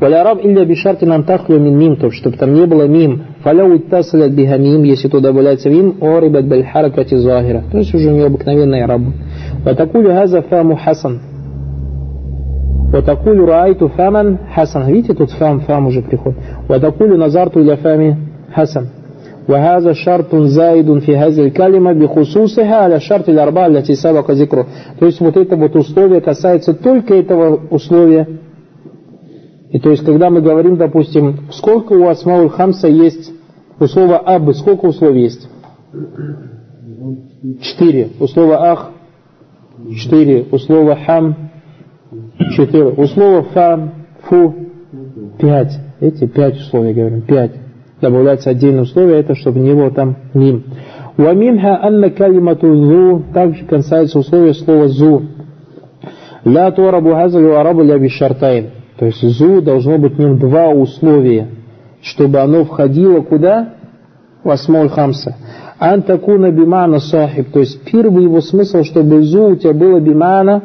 [0.00, 3.22] Валяраб илля бишарти нам тахлю мин мим, то чтобы там не было мим.
[3.42, 7.62] Фаляу иттасалят биха мим, если туда добавляется мим, орибат баль харакати захира.
[7.70, 9.02] То есть уже у него обыкновенная раб.
[9.64, 11.20] Ватакулю газа фаму хасан.
[12.92, 14.86] Ватакулю раайту фаман хасан.
[14.88, 16.38] Видите, тут фам, фам уже приходит.
[16.68, 18.18] Ватакулю назарту иля фами
[18.52, 18.88] хасан.
[19.48, 24.66] وهذا شرط زائد في هذه الكلمة بخصوصها على الشرط الأربعة التي سبق ذكره.
[24.98, 28.26] То есть вот это вот условие касается только этого условия.
[29.71, 33.31] И то есть, когда мы говорим, допустим, сколько у Асмауль Хамса есть
[33.79, 35.47] у слова Аб, сколько условий есть?
[37.61, 38.09] Четыре.
[38.19, 38.91] У слова Ах
[39.95, 40.45] четыре.
[40.51, 41.51] У слова Хам
[42.55, 42.89] четыре.
[42.89, 43.91] У слова Фам,
[44.23, 44.55] Фу
[45.37, 45.77] пять.
[45.99, 47.51] Эти пять условий говорим, пять
[48.01, 50.63] добавляется отдельное условие, это чтобы не было там мим.
[51.17, 55.23] Уаминха анна калимату зу, также касается условия слова зу.
[56.45, 58.69] Ля торабу хазалю арабу ля бишартайн.
[58.99, 61.47] То есть зу должно быть в нем два условия,
[62.01, 63.75] чтобы оно входило куда?
[64.43, 65.37] Восьмой хамса.
[65.79, 67.51] Антакуна бимана сахиб.
[67.51, 70.63] То есть первый его смысл, чтобы зу у тебя было бимана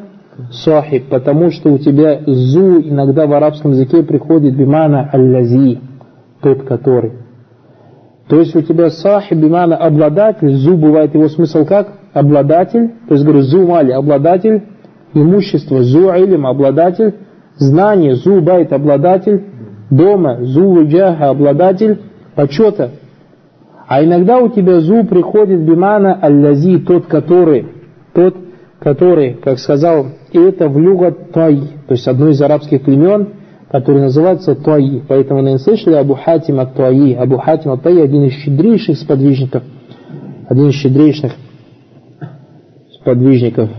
[0.50, 5.78] сахиб, потому что у тебя зу иногда в арабском языке приходит бимана аллази,
[6.42, 7.12] тот который.
[8.26, 11.92] То есть у тебя сахиб, бимана обладатель, зу бывает его смысл как?
[12.12, 14.64] Обладатель, то есть говорю, зу мали, обладатель
[15.12, 17.14] имущества, зу илим, обладатель
[17.56, 19.42] знания, зу байт, обладатель
[19.91, 22.00] дома, зу джаха, обладатель
[22.34, 22.91] почета.
[23.86, 27.66] А иногда у тебя зу приходит бимана аллази, тот, который,
[28.14, 28.36] тот,
[28.78, 33.28] который, как сказал, и это в люга тай, то есть одно из арабских племен–
[33.75, 35.02] который называется Туаи.
[35.08, 37.14] Поэтому, наверное, слышали Абу Хатим от Туаи.
[37.14, 39.64] Абу Хатим от Туаи один из щедрейших сподвижников.
[40.48, 41.32] Один из щедрейших
[43.00, 43.70] сподвижников.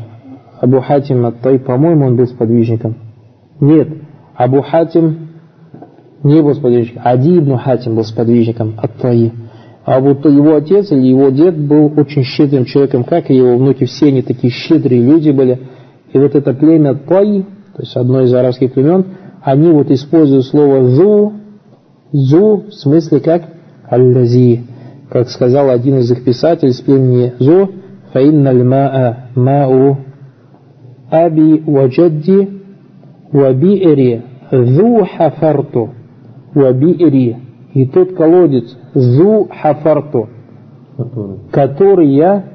[0.60, 2.98] Абу Хатим от Туаи, по-моему, он был сподвижником.
[3.60, 3.88] Нет,
[4.36, 5.30] Абу Хатим
[6.24, 7.02] не был сподвижником.
[7.06, 9.32] Ади ибн Хатим был сподвижником от Туаи.
[9.86, 13.86] А вот его отец или его дед был очень щедрым человеком, как и его внуки,
[13.86, 15.60] все они такие щедрые люди были.
[16.12, 19.06] И вот это племя Туаи, то есть одно из арабских племен,
[19.44, 21.34] они вот используют слово «зу»,
[22.12, 23.44] «зу» в смысле как
[23.88, 24.64] «аллази».
[25.10, 27.70] Как сказал один из их писателей с племени «зу»,
[28.12, 29.98] «фаинна льмаа мау
[31.12, 32.55] аби ваджадди
[33.36, 35.90] вабиэри зу хафарту
[36.54, 37.38] вабиэри».
[37.74, 40.30] И тот колодец «зу хафарту»,
[41.52, 42.46] который я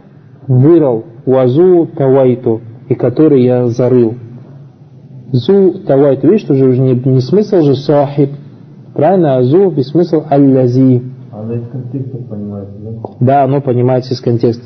[0.48, 4.14] вырыл, «вазу тавайту», и который я зарыл.
[5.32, 8.30] Зу тавайт, видишь, что уже не, не смысл же сахиб,
[8.94, 11.02] правильно, а зу без смысл аллази.
[11.30, 12.90] Оно из контекста понимается, да?
[13.20, 14.64] Да, оно понимается из контекста.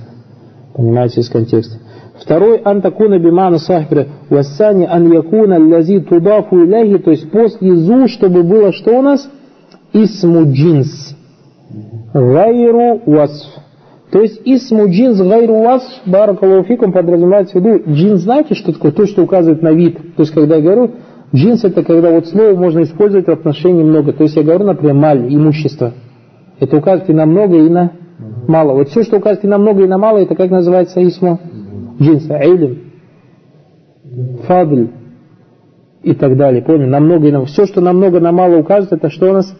[0.74, 1.78] Понимается из контекста.
[2.20, 8.44] Второй антакуна бимана сахибра вассани ан якуна аллази тудафу иляхи, то есть после зу, чтобы
[8.44, 9.28] было что у нас?
[9.92, 11.16] Исму джинс.
[12.12, 13.46] Гайру васф.
[14.12, 18.92] То есть исму джинс гайру вас, баракалуфикум, подразумевается в виду, джинс, знаете, что такое?
[18.92, 20.14] То, что указывает на вид.
[20.14, 20.92] То есть, когда я говорю,
[21.34, 24.12] джинс это когда вот слово можно использовать в отношении много.
[24.12, 25.92] То есть, я говорю, например, маль, имущество.
[26.60, 27.90] Это указывает и на много, и на
[28.46, 28.74] мало.
[28.74, 31.40] Вот все, что указывает и на много, и на мало, это как называется исму
[32.00, 32.92] джинс, эйлим,
[34.46, 34.88] фадль
[36.02, 36.62] и так далее.
[36.62, 36.86] Понял?
[36.86, 39.56] На много и на Все, что на много, на мало указывает, это что у нас?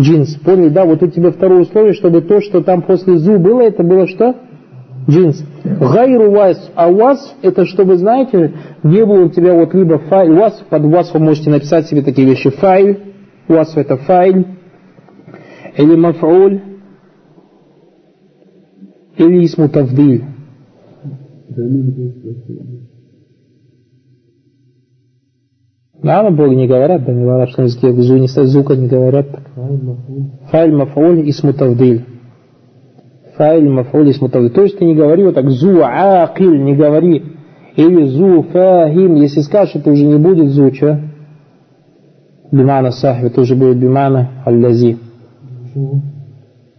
[0.00, 0.36] Джинс.
[0.36, 0.84] Поняли, да?
[0.84, 4.36] Вот у тебя второе условие, чтобы то, что там после зу было, это было что?
[5.08, 5.44] Джинс.
[5.64, 8.54] Гайру вас, а вас, это чтобы, знаете,
[8.84, 12.26] не было у тебя вот либо файл, вас, под вас вы можете написать себе такие
[12.26, 12.50] вещи.
[12.50, 12.98] Файл,
[13.48, 14.46] у вас это файл,
[15.76, 16.60] или маф'уль,
[19.16, 19.68] или исму.
[26.02, 29.28] Да, на Боге не говорят, да, не в арабском языке, в не звука не говорят.
[30.50, 32.04] Файль мафауль и смутавдиль.
[33.36, 34.50] Файль мафауль и смутавдиль.
[34.50, 37.22] То есть ты не говори вот так зу акиль, не говори.
[37.76, 39.14] Или зу фахим.
[39.14, 41.00] Если скажешь, это уже не будет зу, что?
[42.50, 44.98] Бимана сахви, это уже будет бимана аллази.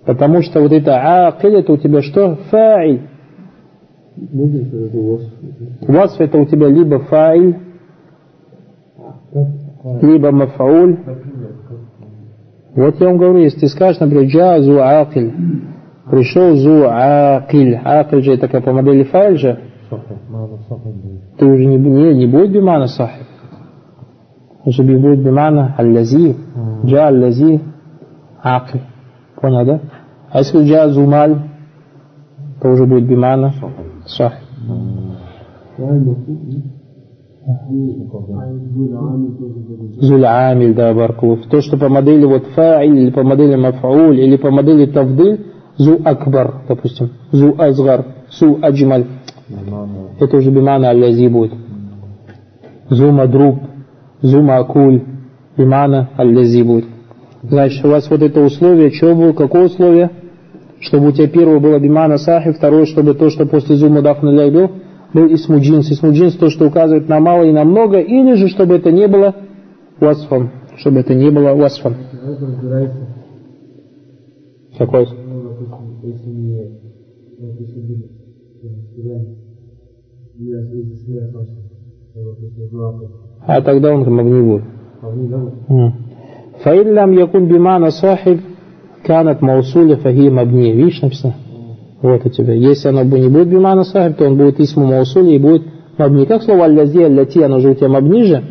[0.06, 2.36] Потому что вот это акиль, это у тебя что?
[2.52, 3.13] Фаиль.
[5.88, 7.58] Васф это у тебя либо фаиль,
[10.02, 10.98] либо мафауль.
[12.76, 15.34] Вот я вам говорю, если ты скажешь, например, джа зу акиль,
[16.10, 19.60] пришел зу акиль, акиль же такая по модели файл же,
[21.38, 23.28] ты уже не, не, не будет бимана сахиб,
[24.66, 26.36] уже будет бимана аллази,
[26.86, 27.62] джа аллази
[28.42, 28.82] акиль.
[29.40, 29.80] Понял, да?
[30.32, 31.36] А если джа зумаль,
[32.60, 33.54] то уже будет бимана
[34.06, 34.40] сахиб.
[40.00, 41.46] Зуль-амиль, да, баркулуф.
[41.48, 45.48] То, что по модели вот фа'иль, или по модели маф'уль, или по модели тавдыль,
[45.78, 49.06] зу акбар, допустим, зу азгар, су аджмаль.
[50.20, 51.54] Это уже бимана аль будет.
[52.90, 53.60] Зу мадруб,
[54.22, 55.02] зу макуль,
[55.58, 56.86] бимана аль будет.
[57.42, 60.10] Значит, у вас вот это условие, что было, какое условие?
[60.84, 64.72] Чтобы у тебя первое было бимана сахи, второе, чтобы то, что после зума дафна был,
[65.14, 65.90] был исму джинс.
[65.90, 69.08] Исму джинс то, что указывает на мало и на много, или же, чтобы это не
[69.08, 69.34] было
[70.00, 70.52] васфом.
[70.78, 71.96] Чтобы это не было васфом.
[74.78, 75.08] Какой?
[83.46, 84.64] А тогда он магни будет.
[86.64, 88.42] Фаиллям якун бимана сахиб
[89.05, 90.73] канат маусуля фахи мабни.
[90.73, 91.35] Видишь написано?
[92.03, 92.55] Вот у тебя.
[92.55, 95.63] Если оно не будет бимана сахиб, то он будет исму маусуля и будет
[95.97, 96.25] мабни.
[96.25, 98.43] Как слово аллази, аллати, оно же у тебя мабни же.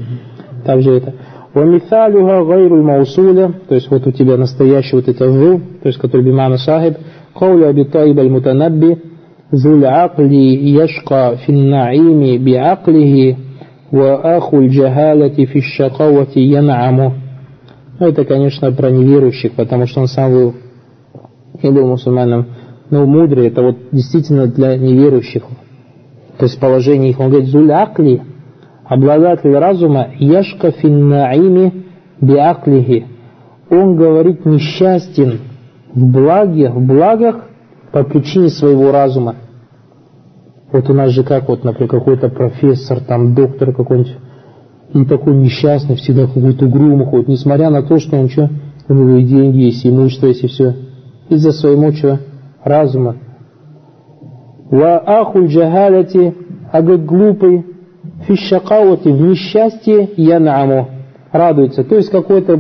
[0.66, 1.14] Также это.
[1.56, 6.22] ومثالها غير الموصولة то есть вот у тебя настоящий вот это жу, то есть который
[6.22, 6.98] бимана сахиб
[7.36, 8.98] قول أبي طيب المتنبي
[9.56, 13.36] ذو العقل يشقى في النعيم بعقله
[13.94, 17.12] وأخو الجهالة في الشقوة ينعم
[18.03, 20.55] ну, это, конечно, про неверующих, потому что он сам был,
[21.63, 22.47] не был мусульманом,
[22.91, 25.45] но мудрый, это вот действительно для неверующих.
[26.37, 27.71] То есть положение их, он говорит, зуль
[28.85, 31.85] обладатель разума, яшка финнаими
[32.21, 33.07] биаклихи.
[33.71, 35.39] Он говорит несчастен
[35.95, 37.45] в благе, в благах
[37.93, 39.37] по причине своего разума.
[40.73, 44.17] Вот у нас же как вот, например, какой-то профессор, там доктор какой-нибудь,
[44.95, 48.51] и такой несчастный, всегда какой-то угрюмый ходит, несмотря на то, что он что,
[48.89, 50.75] у него и деньги есть, и имущество есть, и все.
[51.29, 52.19] Из-за своего что?
[52.63, 53.17] Разума.
[54.71, 56.35] Ва ахуль джахалати,
[56.71, 57.65] а глупый,
[58.27, 60.89] фишакауати, в несчастье я наму,
[61.33, 61.85] радуется.
[61.85, 62.59] То есть какой-то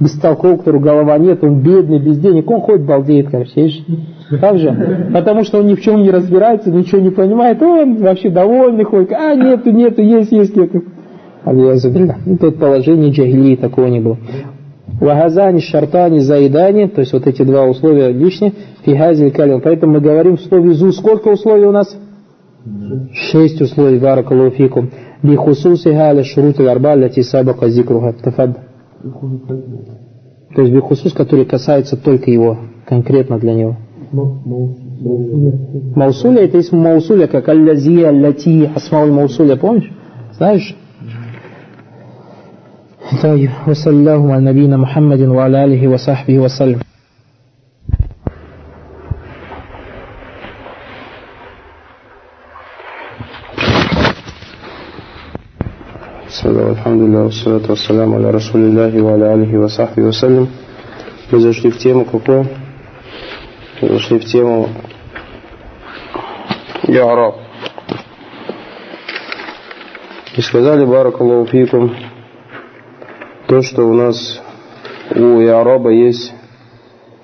[0.00, 3.84] бестолковый, которого голова нет, он бедный, без денег, он ходит балдеет, короче, видишь?
[4.40, 5.10] Так же?
[5.12, 9.12] Потому что он ни в чем не разбирается, ничего не понимает, он вообще довольный ходит,
[9.12, 10.82] а нету, нету, есть, есть, нету.
[12.26, 14.18] Ну, тут положение джагилии такого не было.
[15.00, 18.52] Вагазани, шартани, заедани, то есть вот эти два условия лишние,
[18.84, 19.60] фигазиль калим.
[19.60, 20.92] Поэтому мы говорим в слове зу.
[20.92, 21.96] Сколько условий у нас?
[23.12, 24.90] Шесть условий, баракалуфикум.
[25.22, 28.14] Бихусуси галя шурут арба ляти сабака зикруха.
[30.54, 33.76] То есть бихусус, который касается только его, конкретно для него.
[35.94, 39.92] Маусуля это из Маусуля, как аль-лази, аль-лати, асмауль Маусуля, помнишь?
[40.36, 40.76] Знаешь?
[43.23, 46.79] طيب وصلى الله على نبينا محمد وعلى آله وصحبه وسلم
[56.27, 60.47] بسم الله والحمد لله والصلاة والسلام على رسول الله وعلى آله وصحبه وسلم
[61.31, 62.45] Мы зашли в тему какую?
[63.81, 64.69] Мы зашли в тему
[66.87, 67.35] Яраб.
[70.35, 71.95] И сказали Баракаллаху фикум
[73.48, 74.42] то, что у нас
[75.16, 76.34] у Яроба есть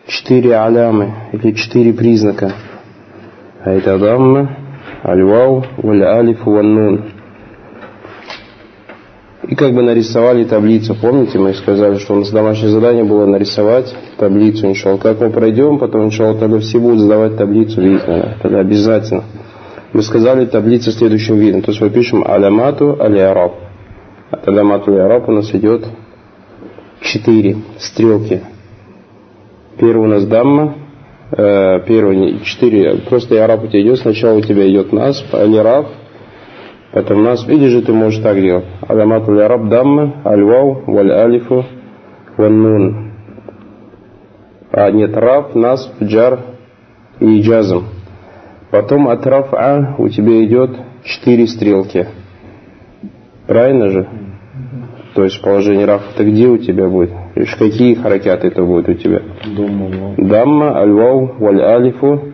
[0.06, 2.52] четыре алямы или четыре признака.
[3.62, 4.56] А это дамма,
[5.04, 7.04] аль-вау, валь-алиф, ван-нун.
[9.48, 10.94] И как бы нарисовали таблицу.
[10.94, 14.96] Помните, мы сказали, что у нас домашнее задание было нарисовать таблицу, иншалл.
[14.96, 19.24] Как мы пройдем, потом, иншалл, тогда все будут задавать таблицу, видно, тогда обязательно.
[19.92, 21.60] Мы сказали таблица следующим видом.
[21.60, 23.56] То есть мы пишем алямату аль-араб.
[24.30, 25.84] Алямату аль-араб у нас идет
[27.04, 28.40] четыре стрелки.
[29.78, 30.74] Первый у нас дамма,
[31.30, 35.86] э, первый четыре, просто араб у тебя идет, сначала у тебя идет нас, алираб,
[36.92, 38.64] потом нас, или же ты можешь так делать.
[38.88, 41.64] Аламат алираб дамма, альвау, валь алифу,
[42.36, 43.12] ван
[44.72, 46.40] А нет, раф, нас, джар
[47.20, 47.84] и джазм.
[48.70, 50.70] Потом от рафа у тебя идет
[51.04, 52.08] четыре стрелки.
[53.46, 54.23] Правильно же?
[55.14, 57.10] То есть положение раф, это где у тебя будет?
[57.36, 59.22] Лишь какие харакяты это будет у тебя?
[60.18, 62.32] Дамма, аль-вау, валь-алифу,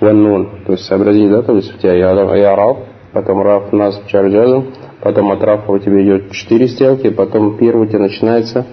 [0.00, 2.78] ван То есть сообрази, да, то есть у тебя я раф,
[3.12, 4.66] потом раф, нас, чарджазм,
[5.00, 8.64] потом от рафа у тебя идет четыре стрелки, потом первый у тебя начинается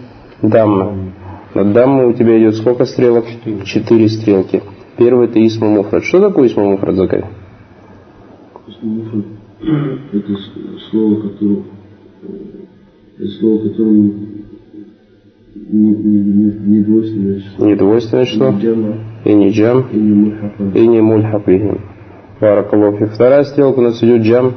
[0.44, 1.14] дамма.
[1.56, 3.26] На дамму у тебя идет сколько стрелок?
[3.64, 4.62] Четыре стрелки.
[4.98, 6.04] Первый это исма муфрад.
[6.04, 7.24] Что такое исма муфрад, Закай?
[10.12, 10.38] Это
[10.92, 11.64] слово, которое
[13.40, 14.12] слово, которое
[15.56, 17.66] не, не, не двойственное число.
[17.66, 18.54] Не двойственное число.
[19.24, 19.88] И не джам.
[19.92, 20.60] И не мульхап.
[20.76, 21.48] И не мульхап.
[22.40, 23.08] Баракаллаху.
[23.08, 24.54] Вторая стрелка у нас идет джам.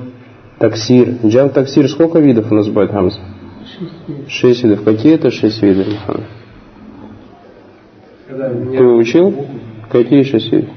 [0.59, 1.15] Таксир.
[1.25, 3.21] Джам таксир сколько видов у нас будет, Хамза?
[4.27, 4.83] Шесть видов.
[4.83, 5.87] Какие это шесть видов?
[8.29, 9.35] Ты учил?
[9.91, 10.71] Какие шесть видов?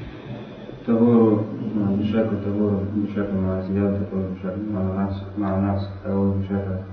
[0.86, 1.44] Того
[1.98, 6.84] бешака, того взгляд, того нас, того взгляда, того бешака,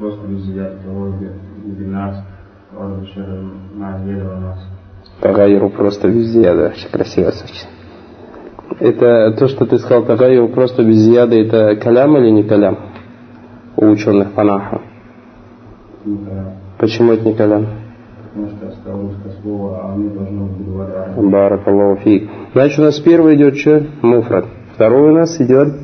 [0.00, 1.14] просто без взгляда, того
[1.64, 2.24] без нас,
[2.72, 3.38] того бешака
[3.74, 4.58] на взгляда у нас.
[5.20, 7.68] Тагайру просто везде, да, очень красиво звучит.
[8.78, 12.78] Это то, что ты сказал, Тагайру просто без яда, это калям или не калям?
[13.76, 14.80] У ученых панаха.
[16.78, 17.66] Почему это не калям?
[18.32, 21.30] Потому что осталось слово, а оно должно быть.
[21.30, 22.30] Баракаллаху фиг.
[22.52, 23.86] Значит, у нас первый идет что?
[24.02, 24.46] Муфрат.
[24.74, 25.74] Второй у нас идет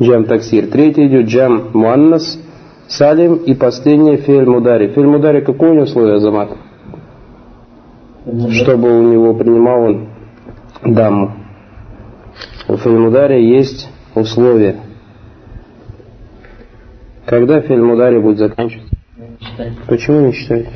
[0.00, 0.68] джам таксир.
[0.68, 2.38] Третий идет джам муаннас,
[2.86, 4.88] салим и последнее фель мудари.
[4.88, 6.50] Фель мудари какое у него условие, Азамат?
[8.52, 10.08] Чтобы у него принимал он
[10.84, 11.32] даму.
[12.68, 14.76] У фель мудари есть условие.
[17.26, 18.94] Когда фель мудари будет заканчиваться?
[19.88, 20.70] Почему не считаете?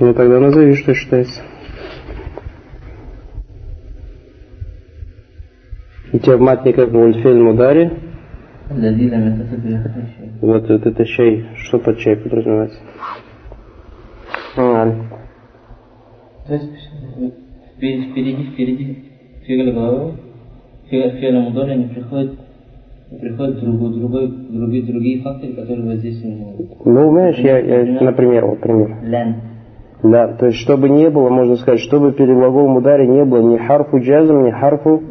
[0.00, 1.42] Ну тогда назови, что считается.
[6.18, 7.92] И тебя в мать не как Тевматник Мульфель Мудари.
[10.40, 11.46] Вот, вот это чай.
[11.58, 12.80] Что под чай подразумевается?
[14.56, 14.94] А, ладно.
[17.76, 19.04] Впереди, впереди
[19.46, 20.14] фигля головы,
[20.90, 22.32] фигля мудари не приходит
[23.20, 26.20] приходят другой, другой, другие, другие факторы, которые здесь.
[26.24, 26.30] на
[26.84, 28.96] Ну, знаешь, я, я, например, вот пример.
[29.04, 29.36] Лен.
[30.02, 33.56] Да, то есть, чтобы не было, можно сказать, чтобы перед глаголом ударе не было ни
[33.56, 35.02] харфу джазм, ни харфу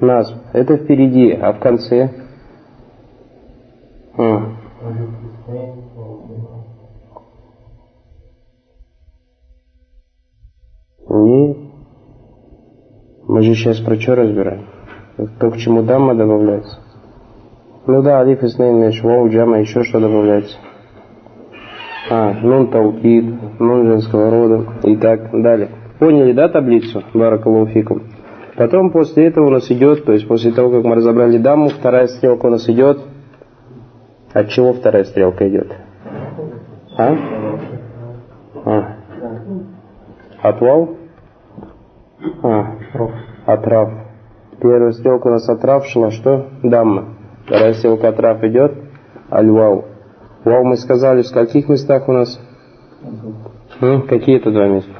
[0.00, 0.32] нас.
[0.52, 2.10] Это впереди, а в конце?
[4.16, 4.52] А.
[11.08, 11.70] Не.
[13.26, 14.66] Мы же сейчас про что разбираем?
[15.38, 16.78] То, к чему дамма добавляется.
[17.86, 20.56] Ну да, алиф иснейн меш, вау, джама, еще что добавляется.
[22.10, 25.70] А, нун таукид, нун женского рода и так далее.
[25.98, 27.02] Поняли, да, таблицу?
[27.14, 28.02] Баракалуфикум.
[28.60, 32.08] Потом после этого у нас идет, то есть после того, как мы разобрали даму, вторая
[32.08, 33.00] стрелка у нас идет.
[34.34, 35.72] От чего вторая стрелка идет?
[36.94, 37.16] А?
[38.66, 38.96] а.
[40.42, 40.98] От вау?
[42.42, 42.74] А.
[43.46, 43.92] От рав.
[44.60, 46.50] Первая стрелка у нас от рав шла что?
[46.62, 47.14] Дамма.
[47.46, 48.74] Вторая стрелка от рав идет.
[49.32, 49.86] Аль вау.
[50.44, 52.38] Вау мы сказали, в каких местах у нас?
[53.80, 54.92] Ну, какие это два места?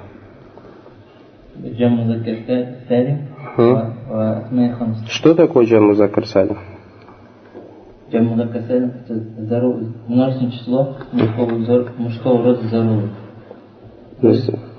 [1.63, 3.30] Джамма Закарта,
[5.09, 6.59] что такое джаму закар салим?
[8.13, 13.11] Джаму закар салим– это здоровый, множественное число мужского, мужского рода здоровых.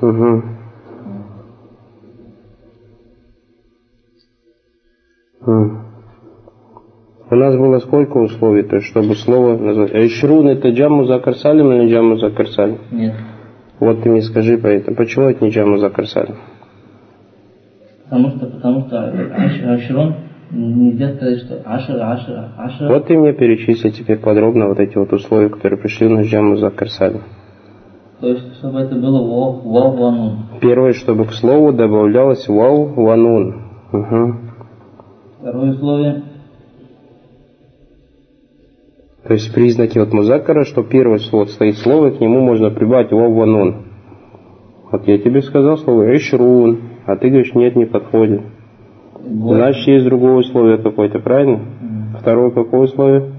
[0.01, 0.44] Угу.
[7.32, 9.94] У нас было сколько условий, то есть, чтобы слово назвать?
[9.94, 12.48] А Ишрун это джаму закар салим или джаму закар?
[12.92, 13.16] Нет.
[13.80, 16.36] Вот ты мне скажи поэтому, почему это не джаму закар салим?
[18.12, 20.15] Потому что, потому что Аш- Ашрон
[20.51, 22.89] нельзя сказать, что Ашер, Ашер, Ашер.
[22.89, 27.22] Вот ты мне перечисли теперь подробно вот эти вот условия, которые пришли на джаму закарсалим.
[28.20, 30.39] То есть, чтобы это было вау, вау, ванун.
[30.60, 33.62] Первое, чтобы к слову добавлялось вау, ванун.
[33.94, 34.36] Угу.
[35.39, 36.24] Второе условие.
[39.24, 43.13] То есть признаки вот музакара, что первое слово стоит слово, и к нему можно прибавить
[43.13, 43.86] вау, ванун.
[44.91, 48.41] Вот я тебе сказал слово ишрун, а ты говоришь, нет, не подходит.
[49.13, 49.55] Вот.
[49.55, 51.60] Значит, есть другое условие какое-то, правильно?
[52.20, 53.31] Второе какое условие?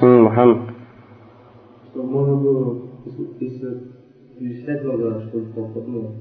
[0.00, 0.74] Мухаммад.
[1.90, 2.82] Чтобы можно было,
[3.40, 3.90] если
[4.38, 5.46] перечислять много, чтобы
[5.86, 6.14] ну,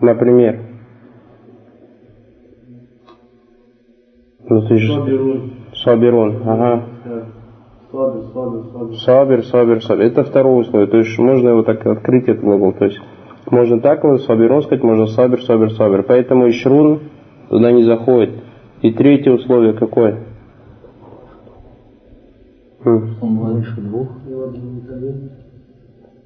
[0.00, 0.60] Например.
[4.48, 4.92] Ну ты же...
[4.92, 5.50] Сабирун.
[5.74, 6.89] Сабирун, ага.
[7.90, 8.98] Сабир, сабир, сабир.
[8.98, 10.04] Сабир, сабир, сабир.
[10.06, 10.88] Это второе условие.
[10.88, 12.72] То есть можно его так открыть, этот глагол.
[12.72, 13.00] То есть
[13.50, 16.04] можно так его сабирон сказать, можно сабир, сабир, сабир.
[16.04, 17.00] Поэтому ишрун
[17.48, 18.30] туда не заходит.
[18.82, 20.20] И третье условие какое?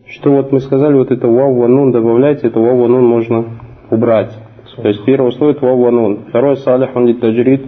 [0.07, 3.45] Что вот мы сказали, вот это вау ванун добавлять, это вау ванун можно
[3.91, 4.37] убрать.
[4.77, 6.27] То есть первое условие это вау ванун.
[6.29, 7.67] Второе салих он таджрид,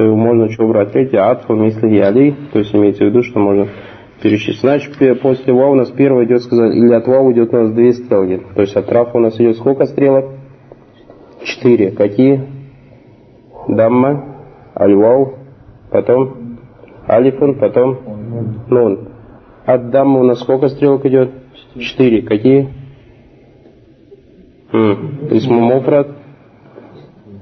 [0.00, 0.92] что можно что убрать.
[0.92, 3.68] Третье атфу мисли яли, то есть имеется в виду, что можно
[4.22, 4.60] перечислить.
[4.60, 7.92] Значит, после вау у нас первое идет сказать, или от вау идет у нас две
[7.92, 8.40] стрелки.
[8.54, 10.26] То есть от рафа у нас идет сколько стрелок?
[11.44, 11.90] Четыре.
[11.90, 12.42] Какие?
[13.68, 14.36] Дамма,
[14.74, 15.34] аль-вау,
[15.90, 16.58] потом
[17.06, 17.98] алифун, потом
[18.68, 19.08] нун.
[19.66, 21.30] От даммы у нас сколько стрелок идет?
[21.78, 22.22] Четыре.
[22.22, 22.68] Какие?
[24.72, 26.08] Исму Муфрат,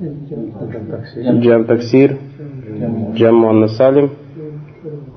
[0.00, 2.18] Джам Таксир,
[3.18, 4.12] Джамму Анна Салим.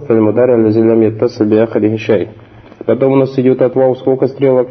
[0.08, 2.30] Фальмудар Ализилям Яттаса Биахари Хишай.
[2.88, 4.70] Потом у нас идет от вау сколько стрелок?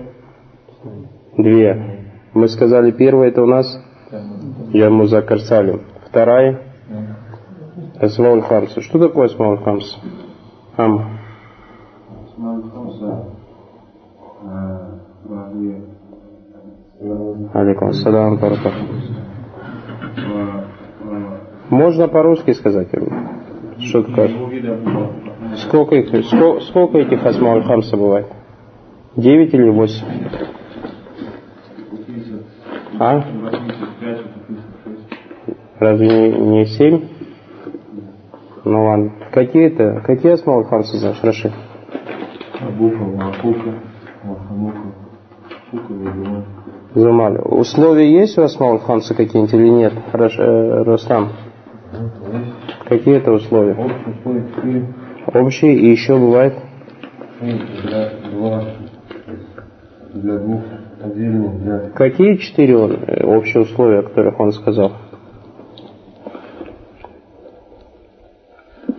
[1.38, 2.06] Две.
[2.34, 3.66] Мы сказали, первая это у нас
[4.72, 5.38] Джамму Закар
[6.08, 6.60] Вторая
[8.00, 8.80] Асмауль Хамса.
[8.80, 9.98] Что такое Асмауль Хамса?
[10.76, 11.18] Хам.
[12.24, 13.26] Асмауль Хамса.
[14.42, 15.00] А,
[17.54, 18.40] Алейкум ассалам.
[21.70, 22.88] Можно по-русски сказать?
[23.78, 24.30] Что такое?
[25.56, 28.26] Сколько, их, сколько, сколько этих асмауль хамса бывает?
[29.16, 30.04] Девять или восемь?
[32.98, 33.16] А?
[33.16, 34.98] 85, описывает
[35.78, 37.08] Разве не, семь?
[38.64, 39.12] Ну ладно.
[39.32, 40.02] Какие это?
[40.04, 41.52] Какие асмауль хамса знаешь, Рашид?
[42.60, 43.74] Абука, Вахука,
[44.24, 44.78] Ваханука,
[45.70, 46.44] Фука.
[46.94, 47.38] Замали.
[47.38, 49.94] Условия есть у асмауль хамса какие-нибудь или нет?
[50.12, 51.30] Раш, э, Рустам?
[52.90, 53.76] Какие это условия?
[55.32, 56.54] Общие и еще бывает?
[57.40, 58.64] для два,
[60.12, 60.60] для двух
[61.00, 64.92] отдельно, для Какие четыре э, общие условия, о которых он сказал?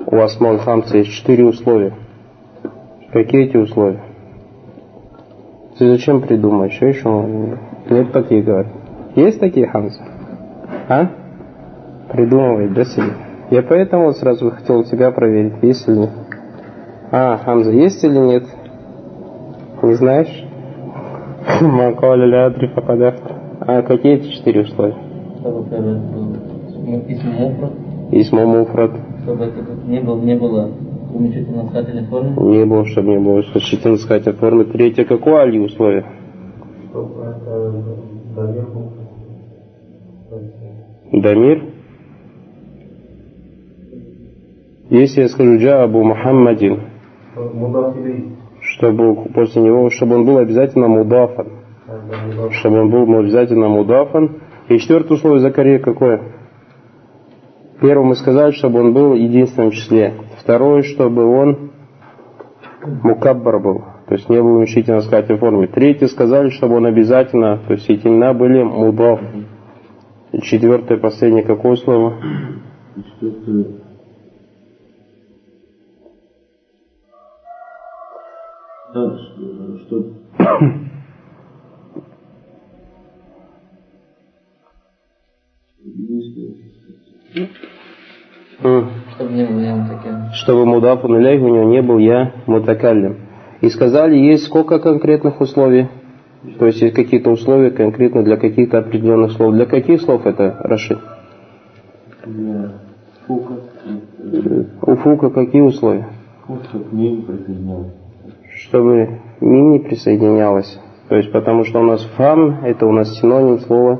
[0.06, 1.94] У Асмауль Хамса есть четыре условия.
[3.12, 4.00] Какие эти условия?
[5.78, 7.04] Ты зачем придумаешь?
[7.04, 8.72] Он- нет таких, говорит.
[9.18, 10.02] Есть такие Хамса?
[10.88, 11.10] А?
[12.10, 13.31] Придумывает, да, себе?
[13.52, 16.10] Я поэтому вот сразу хотел у тебя проверить, есть или нет.
[17.12, 18.44] А, Хамза, есть или нет?
[19.84, 20.46] Не знаешь?
[21.62, 23.36] Макаля лядри факадафтар.
[23.60, 24.96] А какие эти четыре условия?
[28.12, 28.92] Исмо муфрат.
[29.24, 30.70] чтобы это не было, не было
[31.14, 32.54] уменьшительно сказательной формы.
[32.54, 34.64] Не было, чтобы не было значительно сказать от формы.
[34.66, 36.06] Третье, какое али условие?
[36.90, 37.74] чтобы это
[38.36, 38.92] доверху.
[41.12, 41.71] Дамир.
[44.92, 46.82] Если я скажу Джа Абу Мухаммадин,
[48.60, 51.48] чтобы после него, чтобы он был обязательно мудафан.
[52.52, 54.42] Чтобы он был обязательно мудафан.
[54.68, 56.34] И четвертое условие Закария какое?
[57.80, 60.14] Первое мы сказали, чтобы он был в единственном числе.
[60.42, 61.72] Второе, чтобы он
[63.02, 65.68] мукаббар был, то есть не был уменьшительно сказательной форме.
[65.68, 69.22] Третье сказали, чтобы он обязательно, то есть эти имена были мудаф.
[70.42, 72.16] Четвертое, последнее, какое слово?
[73.22, 73.81] Четвертое.
[78.94, 79.18] Да,
[79.86, 80.14] что.
[88.60, 90.34] Чтобы не было я таким.
[90.34, 93.18] чтобы мудафун у него не был я мутакаллим.
[93.62, 95.88] И сказали, есть сколько конкретных условий?
[96.60, 99.54] То есть есть какие-то условия конкретно для каких-то определенных слов.
[99.54, 100.98] Для каких слов это, Рашид?
[102.26, 102.74] для
[103.28, 103.54] фука,
[104.82, 106.08] У фука какие условия?
[106.46, 108.01] фука к ним присоединяется.
[108.72, 110.80] Чтобы мин не присоединялось.
[111.10, 114.00] То есть потому что у нас фам это у нас синоним слова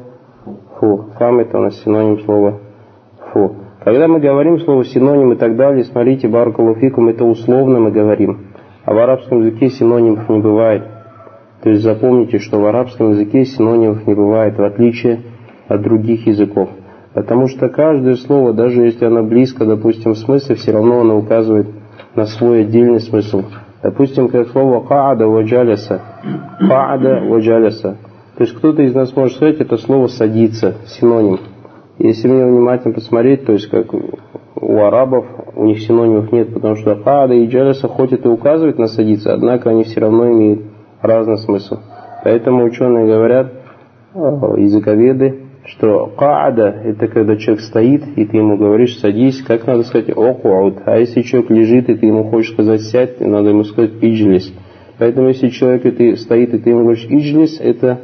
[0.80, 1.08] фу.
[1.20, 2.60] Фам это у нас синоним слова
[3.34, 3.54] фу.
[3.84, 8.48] Когда мы говорим слово синоним и так далее, смотрите, баракалуфикум, это условно мы говорим.
[8.86, 10.84] А в арабском языке синонимов не бывает.
[11.64, 15.20] То есть запомните, что в арабском языке синонимов не бывает, в отличие
[15.68, 16.70] от других языков.
[17.14, 21.68] Потому что каждое слово, даже если оно близко, допустим, в смысле, все равно оно указывает
[22.16, 23.44] на свой отдельный смысл.
[23.84, 26.02] Допустим, как слово «каада ваджаляса».
[26.60, 27.98] «Каада ваджаляса».
[28.38, 31.40] То есть кто-то из нас может сказать, это слово «садиться», синоним.
[31.98, 36.96] Если мне внимательно посмотреть, то есть как у арабов, у них синонимов нет, потому что
[36.96, 40.62] «каада» и «джаляса» хоть и указывает на «садиться», однако они все равно имеют
[41.02, 41.80] разный смысл.
[42.24, 43.52] Поэтому ученые говорят,
[44.14, 44.20] э,
[44.58, 50.10] языковеды, что каада это когда человек стоит, и ты ему говоришь садись, как надо сказать
[50.10, 50.80] окуаут.
[50.86, 54.52] А если человек лежит, и ты ему хочешь сказать сядь, надо ему сказать иджлис.
[54.98, 58.00] Поэтому если человек и ты, стоит, и ты ему говоришь иджлис, это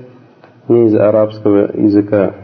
[0.67, 2.35] не из арабского языка.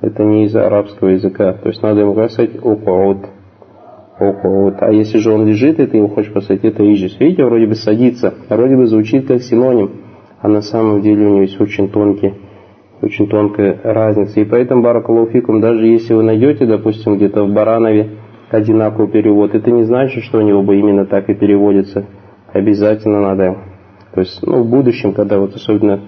[0.00, 1.54] Это не из арабского языка.
[1.54, 3.26] То есть надо ему сказать окуаут.
[4.18, 4.76] Окуаут.
[4.80, 7.18] А если же он лежит, и ты ему хочешь сказать, это иджлис.
[7.20, 9.90] Видите, вроде бы садится, вроде бы звучит как синоним,
[10.40, 12.32] а на самом деле у него есть очень тонкий
[13.00, 14.40] очень тонкая разница.
[14.40, 18.10] И поэтому, баракалуфикум, даже если вы найдете, допустим, где-то в Баранове
[18.50, 22.06] одинаковый перевод, это не значит, что у него бы именно так и переводится.
[22.52, 23.56] Обязательно надо.
[24.14, 26.00] То есть, ну, в будущем, когда вот особенно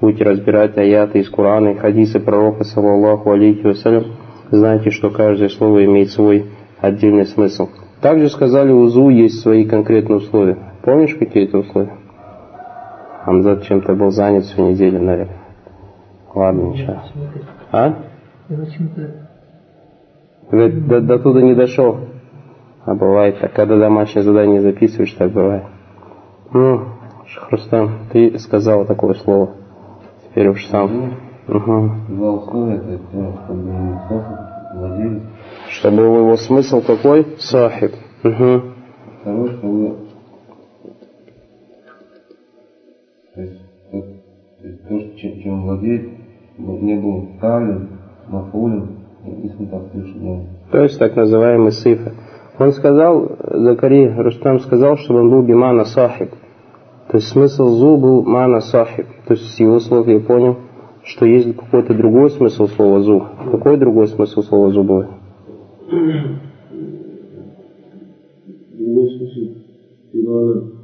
[0.00, 4.04] будете разбирать аяты из Корана и хадисы пророка, саллаллаху алейхи вассалям,
[4.50, 6.46] знайте, что каждое слово имеет свой
[6.80, 7.68] отдельный смысл.
[8.02, 10.58] Также сказали, у ЗУ есть свои конкретные условия.
[10.82, 11.94] Помнишь, какие это условия?
[13.24, 15.45] Хамзат чем-то был занят всю неделю, наверное.
[16.36, 17.00] Ладно, ничего.
[17.72, 17.94] А?
[20.50, 21.96] Говорит, до, до туда не дошел.
[22.84, 25.64] А бывает так, когда домашнее задание записываешь, так бывает.
[26.52, 26.88] Ну,
[27.26, 29.54] Шахрустам, ты сказал такое слово.
[30.28, 31.14] Теперь уж сам.
[31.48, 31.90] Угу.
[32.10, 32.98] Два условия, это
[33.46, 35.22] чтобы.
[35.70, 37.26] Чтобы его смысл какой?
[37.38, 37.92] Сахиб.
[38.22, 38.62] Угу.
[39.22, 39.96] Второе, чтобы
[43.34, 46.15] то есть, то, то, есть то что, чем, чем владеет,
[46.58, 47.88] не был талин,
[48.28, 49.48] мафулин, и
[50.70, 52.12] То есть так называемый сифа.
[52.58, 56.30] Он сказал, Закари Рустам сказал, чтобы он был бимана сахиб.
[57.08, 59.06] То есть смысл зу был мана сахиб.
[59.26, 60.56] То есть с его слов я понял,
[61.04, 63.24] что есть какой-то другой смысл слова зу.
[63.52, 65.04] Какой другой смысл слова зу был?
[68.72, 70.75] Другой смысл.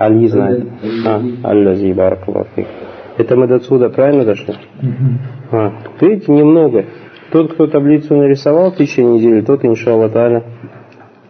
[0.00, 0.04] Перевода.
[0.04, 0.66] Али знает.
[1.06, 2.64] А, Аллази баракаллаху
[3.18, 4.54] Это мы до отсюда правильно дошли?
[5.52, 6.86] А, видите, немного.
[7.30, 10.42] Тот, кто таблицу нарисовал в течение недели, тот, иншаллах таля,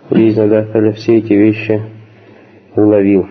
[0.09, 1.83] да, все эти вещи
[2.74, 3.28] уловил.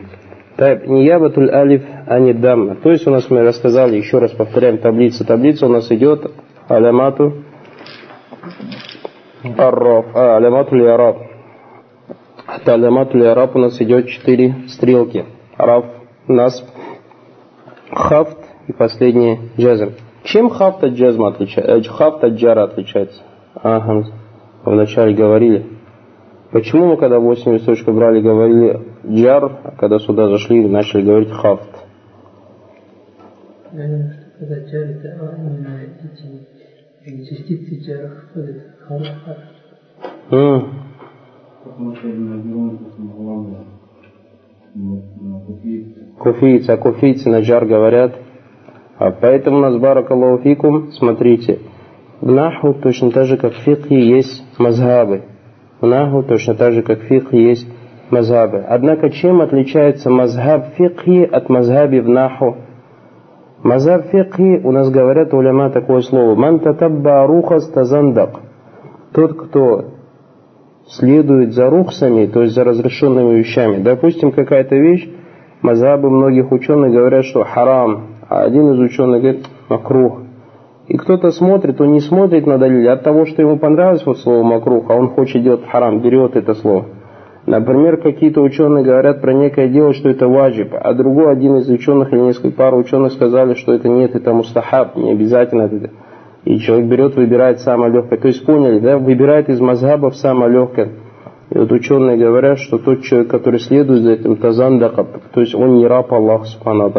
[0.56, 2.75] Так, не ябатуль алиф, а не дамма.
[2.75, 5.25] То есть у нас мы рассказали, еще раз повторяем таблицу.
[5.25, 6.32] Таблица у нас идет
[6.67, 7.34] алямату
[9.58, 11.29] арраф, а, алямату лиараб.
[12.52, 15.24] От алямату лиараб у нас идет четыре стрелки.
[15.56, 15.86] Раф,
[16.28, 16.66] насб,
[17.92, 19.92] хафт и последний джазм.
[20.24, 21.92] Чем хафт от джазма отличается?
[21.92, 23.22] Хафт от джара отличается?
[23.54, 24.08] Ага,
[24.66, 25.68] вначале говорили.
[26.52, 31.70] Почему мы, когда 8 листочков брали, говорили джар, а когда сюда зашли, начали говорить хафт?
[33.70, 33.78] Что
[34.40, 35.82] когда джар, это а, именно
[37.06, 38.64] эти частицы джара входят
[46.20, 48.15] Куфийцы, а куфийцы на джар говорят.
[48.98, 51.60] А поэтому у нас баракаллаху фикум, смотрите,
[52.20, 55.24] в наху точно так же, как в фикхе есть мазхабы.
[55.80, 57.65] В наху точно так же, как в фикхе есть
[58.10, 58.58] мазхабы.
[58.58, 62.58] Однако чем отличается мазхаб фикхи от мазхаби в наху?
[63.63, 68.42] Мазхаб фикхи, у нас говорят уляма такое слово, ман татабба рухас тазандак.
[69.13, 69.99] Тот, кто
[70.89, 73.82] следует за рухсами, то есть за разрешенными вещами.
[73.82, 75.08] Допустим, какая-то вещь,
[75.62, 80.21] мазхабы многих ученых говорят, что харам, а один из ученых говорит макрух.
[80.88, 84.43] И кто-то смотрит, он не смотрит на далиль от того, что ему понравилось вот слово
[84.43, 86.86] макрух, а он хочет делать харам, берет это слово.
[87.45, 92.12] Например, какие-то ученые говорят про некое дело, что это ваджиб, а другой один из ученых
[92.12, 95.91] или несколько пар ученых сказали, что это нет, это мустахаб, не обязательно это.
[96.45, 98.17] И человек берет, выбирает самое легкое.
[98.19, 100.89] То есть поняли, да, выбирает из мазхабов самое легкое.
[101.49, 105.78] И вот ученые говорят, что тот человек, который следует за этим тазандаком, то есть он
[105.78, 106.93] не раб Аллаха Субхану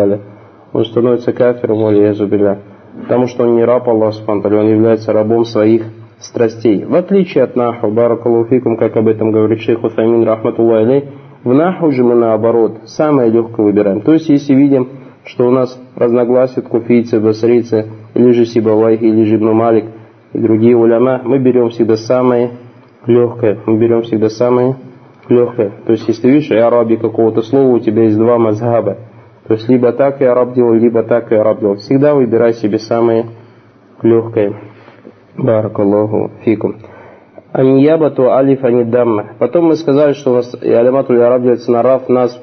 [0.73, 2.59] он становится кафиром, алиязубиля.
[3.03, 5.85] Потому что он не раб Аллаха Субхану он является рабом своих
[6.19, 6.85] страстей.
[6.85, 11.05] В отличие от наху, баракалуфикум, как об этом говорит шейх Усамин, рахматуллах
[11.43, 14.03] в наху же мы наоборот, самое легкое выбираем.
[14.03, 14.89] То есть, если видим,
[15.25, 19.85] что у нас разногласия куфийцы, басрицы, или же Сибавайхи, или же Ибн Малик
[20.33, 22.53] и другие уляма, мы берем всегда самое
[23.07, 23.59] легкое.
[23.67, 24.77] Мы берем всегда самое
[25.29, 25.73] легкое.
[25.87, 28.99] То есть, если видишь, и араби какого-то слова, у тебя есть два мазхаба.
[29.47, 31.77] То есть, либо так и араб делал, либо так и араб делал.
[31.77, 33.27] Всегда выбирай себе самое
[34.03, 34.55] легкое.
[35.37, 36.77] Баракаллаху фикум.
[37.53, 39.31] Аньябату алиф анидамма.
[39.39, 42.41] Потом мы сказали, что у нас алимату араб делится на раф, нас,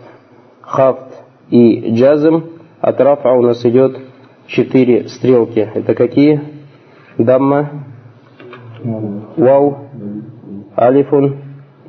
[0.61, 2.43] хафт и джазм.
[2.81, 3.97] От рафа у нас идет
[4.47, 5.69] четыре стрелки.
[5.73, 6.41] Это какие?
[7.17, 7.69] ضمة,
[9.35, 9.77] واو,
[10.75, 11.37] ألف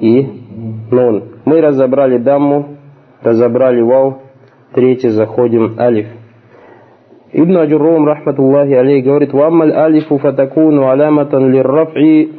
[0.00, 0.22] и
[0.90, 1.24] نون.
[1.44, 2.76] Мы разобрали дамму,
[3.22, 4.22] разобрали вау,
[4.74, 6.08] третий заходим ألف.
[7.32, 12.32] Ибн Аджуррум, رحمة الله عليه, говорит, «وأما الألف فتكون علامة للرفع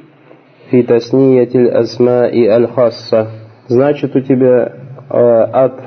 [0.72, 3.30] في تثنية الأسماء خاصة».
[3.68, 4.74] Значит, у тебя
[5.12, 5.80] э, от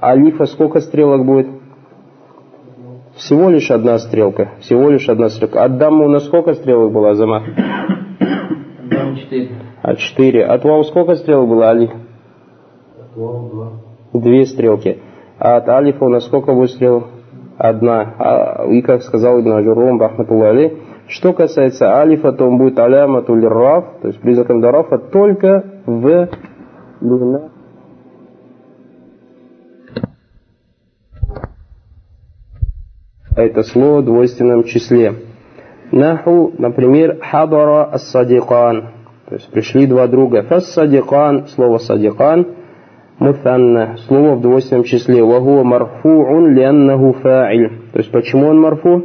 [0.00, 1.48] алифа сколько стрелок будет?
[3.16, 4.50] Всего лишь одна стрелка.
[4.60, 5.64] Всего лишь одна стрелка.
[5.64, 7.44] От даммы у нас сколько стрелок было, Азамат?
[8.90, 9.48] Да, 4.
[9.82, 10.44] А четыре.
[10.44, 11.90] От вау сколько стрелок было, Али?
[14.12, 14.98] Две стрелки.
[15.38, 17.04] А от алифа у нас сколько будет стрелок?
[17.56, 18.14] Одна.
[18.18, 22.78] А, и как сказал Ибн Аджурум, رحمة الله عليه, что касается алифа, то он будет
[22.78, 26.28] علامة الرفع, то есть признаком дарафа только в
[27.00, 27.48] луна.
[33.36, 35.12] Это слово в двойственном числе.
[35.92, 38.88] Наху, например, хадара ас-садикан.
[39.28, 40.42] То есть пришли два друга.
[40.42, 42.46] Фас-садикан, слово садикан,
[43.18, 45.22] мутанна, слово в двойственном числе.
[45.22, 47.68] Вагуа марфу'ун лианнаху фа'иль.
[47.92, 49.04] То есть почему он марфу?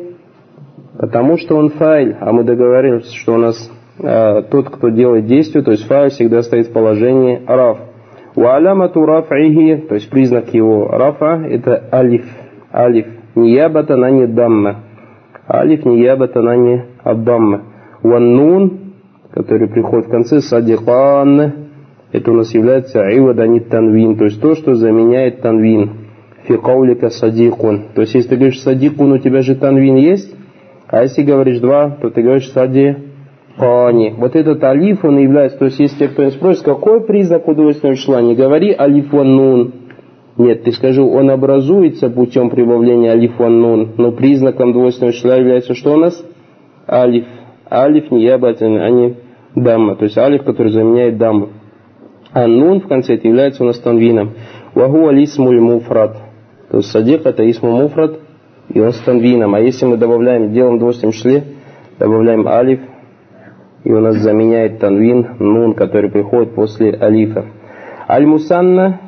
[0.98, 5.62] Потому что он фаиль, а мы договорились, что у нас э, тот, кто делает действие,
[5.63, 7.80] то есть фаиль всегда стоит в положении раф.
[8.36, 12.26] Ва алямату то есть признак его рафа, это алиф.
[12.74, 13.21] Алиф.
[13.36, 14.76] Ниябата не дамма.
[15.50, 17.62] Алиф ниябата не аддамма.
[18.04, 18.80] Ван
[19.34, 21.54] который приходит в конце, садикан,
[22.12, 25.91] это у нас является айваданит танвин, то есть то, что заменяет танвин.
[26.44, 27.84] Фикаулика садикун.
[27.96, 30.36] То есть если ты говоришь садикун, у тебя же танвин есть,
[30.88, 32.96] а если говоришь два, то ты говоришь сади
[33.58, 34.13] Кани.
[34.17, 38.36] Вот этот алиф, он является, то есть если кто-нибудь спросит, какой признак удовольственного числа, не
[38.36, 39.74] говори алиф ван нун.
[40.38, 45.76] Нет, ты скажи, он образуется путем прибавления алиф ван нун, но признаком двойственного числа является
[45.76, 46.24] что у нас?
[46.88, 47.26] Алиф.
[47.70, 49.15] Алиф не ябатин, а не
[49.56, 49.96] дамма.
[49.96, 51.50] То есть алиф, который заменяет дамму.
[52.34, 54.32] А нун в конце это является у нас танвином.
[54.74, 56.17] Вагу алисмуль муфрат.
[56.70, 58.20] То есть садик это исму муфрат,
[58.70, 59.54] и он с танвином.
[59.54, 61.44] А если мы добавляем, делаем в двойственном числе,
[62.00, 62.80] добавляем алиф,
[63.84, 67.46] и у нас заменяет танвин нун, который приходит после алифа.
[68.08, 69.00] Аль-мусанна,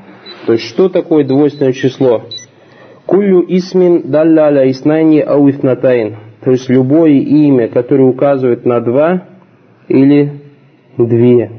[0.45, 2.23] то есть что такое двойственное число?
[3.06, 6.15] Кулю исмин далля аля иснайни ау ифнатайн.
[6.43, 9.23] То есть любое имя, которое указывает на два
[9.88, 10.41] или
[10.97, 11.51] две.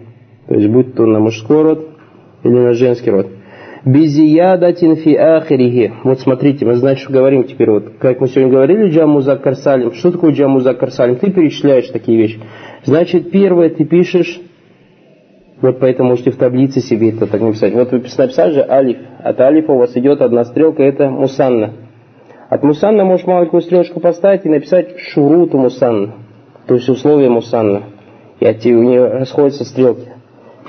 [0.47, 1.89] То есть будь то на мужской род
[2.43, 3.29] или на женский род.
[3.85, 5.93] Безиядатин фи ахирихи.
[6.05, 7.71] Вот смотрите, мы что говорим теперь.
[7.71, 9.93] Вот, как мы сегодня говорили, джаму закарсалим.
[9.93, 11.17] Что такое джаму закарсалим?
[11.17, 12.41] Ты перечисляешь такие вещи.
[12.85, 14.41] Значит, первое ты пишешь,
[15.65, 17.73] вот поэтому можете в таблице себе это так написать.
[17.73, 18.99] Вот вы написали же алиф.
[19.21, 21.73] От алифа у вас идет одна стрелка, это мусанна.
[22.51, 26.17] От мусанна можешь маленькую стрелочку поставить и написать шуруту мусанна.
[26.67, 27.85] То есть условия мусанна.
[28.41, 30.07] И от у нее расходятся стрелки.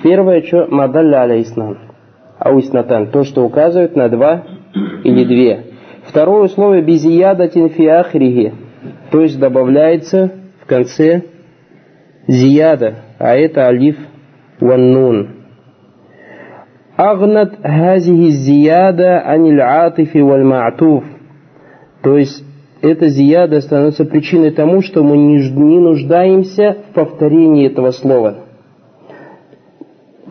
[0.01, 1.77] Первое, что мадалля аля иснан.
[2.39, 3.07] Ауиснатан.
[3.07, 4.43] То, что указывает на два
[5.03, 5.73] или две.
[6.05, 8.53] Второе условие безияда тинфиахриги.
[9.11, 10.31] То есть добавляется
[10.61, 11.23] в конце
[12.27, 13.97] зияда, а это алиф
[16.97, 21.03] Агнат хазихи зияда аниль атифи валь ма'туф.
[22.01, 22.43] То есть
[22.81, 28.45] эта зияда становится причиной тому, что мы не нуждаемся в повторении этого слова.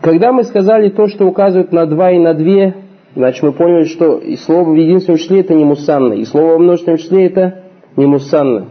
[0.01, 2.75] Когда мы сказали то, что указывает на два и на две,
[3.15, 6.59] значит мы поняли, что и слово в единственном числе это не мусанно, и слово во
[6.59, 7.63] множественном числе это
[7.95, 8.67] не мусанно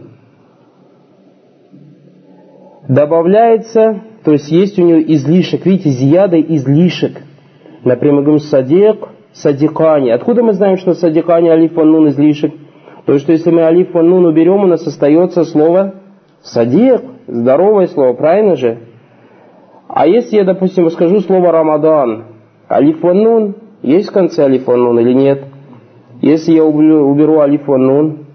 [2.87, 5.67] добавляется, то есть есть у него излишек.
[5.67, 7.21] Видите, зияда излишек.
[7.83, 10.09] Например, мы говорим садик, садикани.
[10.09, 12.51] Откуда мы знаем, что садикани алиф ван нун излишек?
[13.05, 15.93] То есть, что если мы алиф ван нун уберем, у нас остается слово
[16.41, 18.79] садик, здоровое слово, правильно же?
[19.87, 22.23] А если я, допустим, скажу слово Рамадан,
[22.67, 25.43] алиф ван нун, есть в конце алиф ван нун или нет?
[26.23, 28.25] Если я уберу, уберу алиф ван нун,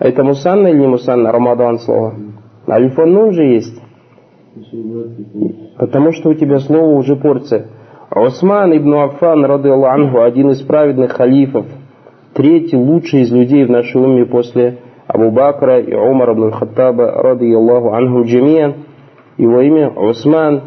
[0.00, 2.14] это мусанна или не мусанна, Рамадан слово?
[2.66, 3.79] Алиф ван же есть.
[5.76, 7.66] Потому что у тебя слово уже порция.
[8.10, 11.66] Осман ибн Афан, рады Аллаху, один из праведных халифов,
[12.34, 17.52] третий лучший из людей в нашей уме после Абу Бакра и Умара ибн Хаттаба, рады
[17.54, 18.74] Аллаху анху джамия.
[19.38, 20.62] Его имя Осман.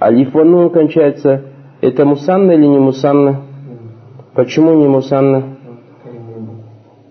[0.00, 1.44] Алиф ван кончается.
[1.80, 3.42] Это мусанна или не мусанна?
[4.34, 5.56] Почему не мусанна?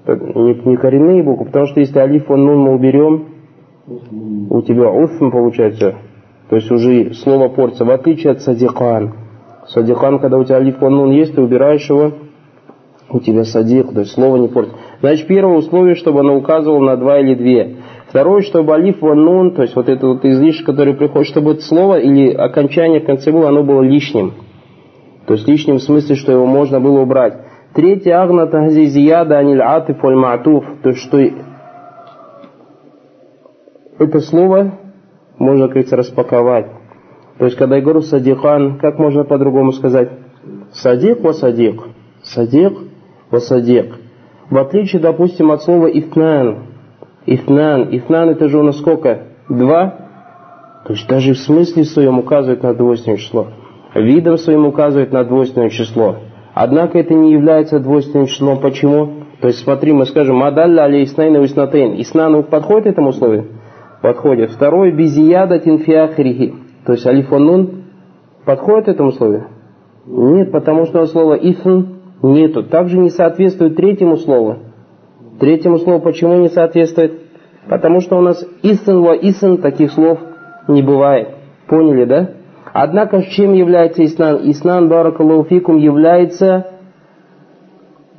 [0.08, 3.26] Не, не коренные буквы, потому что если алиф ван мы уберем,
[4.50, 5.96] у тебя усм получается,
[6.50, 9.14] то есть уже слово порция, в отличие от садикан.
[9.68, 12.14] Садикан, когда у тебя алиф нун есть, ты убираешь его,
[13.12, 14.78] у тебя садик, то есть слово не портится.
[15.02, 17.78] Значит, первое условие, чтобы оно указывало на два или две.
[18.08, 22.00] Второе, чтобы алиф нун, то есть вот это вот излишек, который приходит, чтобы это слово
[22.00, 24.34] или окончание в конце было, оно было лишним.
[25.28, 27.38] То есть лишним в смысле, что его можно было убрать.
[27.76, 31.20] Третье, агна тахзи зияда аниль атиф аль ма'туф, то есть что
[34.00, 34.79] это слово
[35.40, 36.68] можно, как говорится, распаковать.
[37.38, 40.10] То есть, когда я говорю садихан, как можно по-другому сказать?
[40.74, 41.82] Садик wa садик.
[42.22, 42.74] Садик
[43.32, 43.96] wa садик.
[44.50, 46.66] В отличие, допустим, от слова ифнан.
[47.26, 47.88] Ифнан.
[47.92, 49.28] Ифнан это же у нас сколько?
[49.48, 49.96] Два?
[50.86, 53.48] То есть даже в смысле своем указывает на двойственное число.
[53.96, 56.18] Видом своим указывает на двойственное число.
[56.54, 58.60] Однако это не является двойственным числом.
[58.60, 59.24] Почему?
[59.40, 62.00] То есть смотри, мы скажем, мадалля али иснайна виснатейн.
[62.02, 63.59] Иснан подходит этому условию?
[64.02, 64.52] Подходит.
[64.52, 66.54] Второй безияда тинфиахрихи.
[66.86, 67.84] То есть алиф нун
[68.46, 69.44] подходит этому слову?
[70.06, 71.82] Нет, потому что слово ифн
[72.24, 72.64] нету.
[72.64, 74.58] Также не соответствует третьему слову.
[75.40, 77.22] Третьему слову почему не соответствует?
[77.68, 80.20] Потому что у нас исн ва исн таких слов
[80.68, 81.30] не бывает.
[81.68, 82.30] Поняли, да?
[82.74, 84.40] Однако, чем является иснан?
[84.50, 86.68] Иснан, баракаллаху является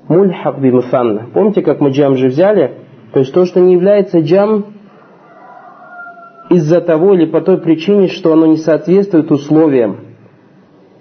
[0.09, 1.29] мульхак бимуфанна.
[1.33, 2.73] Помните, как мы джам же взяли?
[3.12, 4.66] То есть то, что не является джам
[6.51, 9.99] из-за того или по той причине, что оно не соответствует условиям.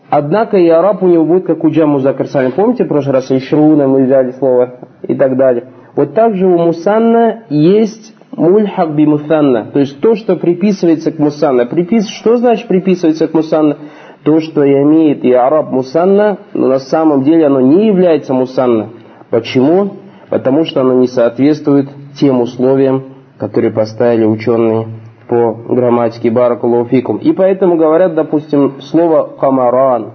[0.10, 2.52] Однако и араб у него будет, как у джаму закарсали.
[2.52, 5.66] Помните, в прошлый раз Ишруна мы взяли слово и так далее.
[5.96, 9.66] Вот также у мусанна есть мульхак би мусанна.
[9.72, 11.66] То есть то, что приписывается к мусанна.
[11.66, 12.08] Припис...
[12.08, 13.78] Что значит приписывается к мусанна?
[14.24, 18.90] То, что имеет и араб мусанна, но на самом деле оно не является мусанна.
[19.30, 19.94] Почему?
[20.30, 23.04] Потому что оно не соответствует тем условиям,
[23.38, 24.99] которые поставили ученые
[25.30, 27.18] по грамматике Баракулуфикум.
[27.18, 30.14] И поэтому говорят, допустим, слово камаран,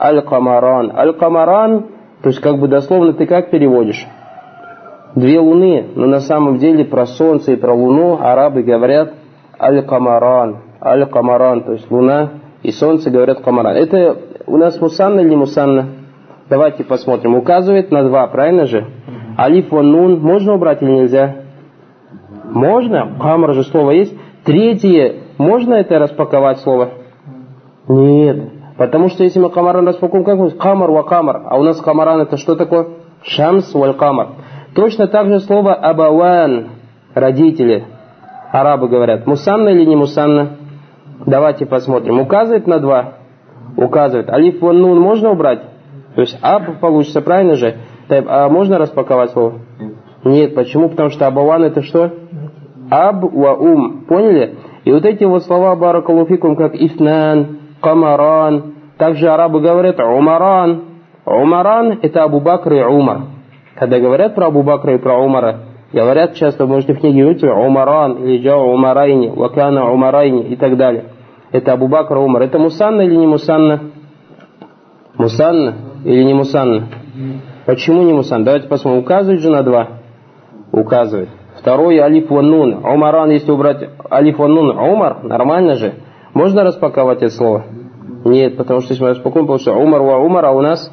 [0.00, 0.90] аль-камаран.
[0.96, 1.84] Аль-камаран,
[2.22, 4.06] то есть как бы дословно ты как переводишь?
[5.14, 9.12] Две луны, но на самом деле про солнце и про луну арабы говорят
[9.60, 12.30] аль-камаран, аль-камаран, то есть луна
[12.62, 13.76] и солнце говорят камаран.
[13.76, 15.88] Это у нас мусанна или мусанна?
[16.48, 17.34] Давайте посмотрим.
[17.36, 18.86] Указывает на два, правильно же?
[19.38, 21.36] Алиф ван нун можно убрать или нельзя?
[22.44, 23.16] Можно.
[23.20, 24.14] Камар же слово есть.
[24.44, 26.90] Третье, можно это распаковать слово?
[27.88, 28.50] Нет.
[28.76, 32.20] Потому что если мы камаран распакуем, как мы камар ва камар, а у нас камаран
[32.20, 32.88] это что такое?
[33.22, 34.28] Шамс валь камар.
[34.74, 36.68] Точно так же слово абаван,
[37.14, 37.84] родители.
[38.52, 40.56] Арабы говорят, мусанна или не мусанна?
[41.24, 42.20] Давайте посмотрим.
[42.20, 43.14] Указывает на два?
[43.76, 44.28] Указывает.
[44.28, 45.62] Алиф ван нун можно убрать?
[46.16, 47.76] То есть аб получится, правильно же?
[48.08, 49.54] А можно распаковать слово?
[50.24, 50.54] Нет.
[50.54, 50.90] Почему?
[50.90, 52.12] Потому что абаван это что?
[52.90, 54.04] Аб ва ум.
[54.08, 54.56] Поняли?
[54.84, 60.84] И вот эти вот слова баракалуфикум, как ифнан, камаран, также арабы говорят умаран.
[61.24, 63.22] Умаран это Абу Бакр и Умар.
[63.76, 65.60] Когда говорят про Абу Бакра и про Умара,
[65.92, 71.04] говорят часто, можете в книге видеть, Умаран или Джа Умарайни, Вакана Умарайни и так далее.
[71.50, 72.42] Это Абу Бакр Умар.
[72.42, 73.80] Это Мусанна или не Мусанна?
[75.16, 76.88] Мусанна или не Мусанна?
[77.64, 78.44] Почему не Мусанна?
[78.44, 79.00] Давайте посмотрим.
[79.00, 79.88] Указывает же на два?
[80.72, 81.30] Указывает.
[81.64, 82.84] Второй алиф ван нун.
[82.84, 85.94] Умаран, если убрать алиф ван нун, умар, нормально же.
[86.34, 87.64] Можно распаковать это слово?
[88.26, 90.92] Нет, потому что если мы распакуем, что умар ва умар, а у нас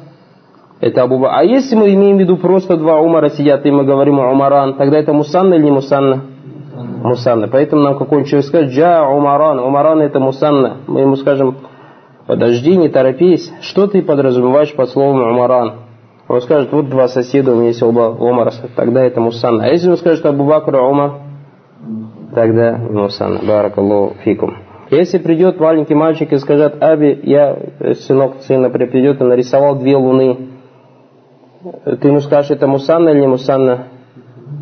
[0.80, 4.18] это Абу А если мы имеем в виду просто два умара сидят, и мы говорим
[4.18, 6.22] умаран, тогда это мусанна или не мусанна?
[7.04, 7.48] Мусанна.
[7.48, 10.78] Поэтому нам какой-нибудь человек скажет, джа умаран, умаран это мусанна.
[10.86, 11.56] Мы ему скажем,
[12.26, 15.91] подожди, не торопись, что ты подразумеваешь под словом умаран?
[16.28, 19.64] Он скажет, вот два соседа у меня есть оба Омара, тогда это Мусанна.
[19.64, 21.14] А если он скажет Абу Бакр Умар,
[22.34, 23.40] тогда Мусанна.
[23.46, 24.56] Баракаллаху фикум.
[24.90, 27.58] Если придет маленький мальчик и скажет, Аби, я,
[28.06, 30.48] сынок сына придет и нарисовал две луны,
[31.84, 33.86] ты ему скажешь, это Мусанна или не Мусанна?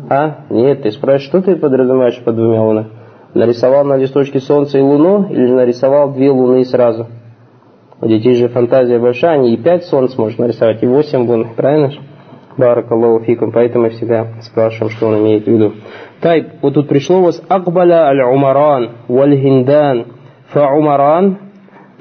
[0.09, 0.45] А?
[0.49, 2.87] Нет, ты спрашиваешь, что ты подразумеваешь под двумя лунами?
[3.33, 7.07] Нарисовал на листочке солнце и луну или нарисовал две луны сразу?
[8.01, 11.91] У детей же фантазия большая, они и пять солнц может нарисовать, и восемь лун, правильно
[11.91, 11.99] же?
[12.57, 15.73] Баракаллаху фикум, поэтому мы всегда спрашиваем, что он имеет в виду.
[16.19, 20.07] Так, вот тут пришло у вас Акбаля аль-Умаран валь-Хиндан
[20.49, 21.37] фа-Умаран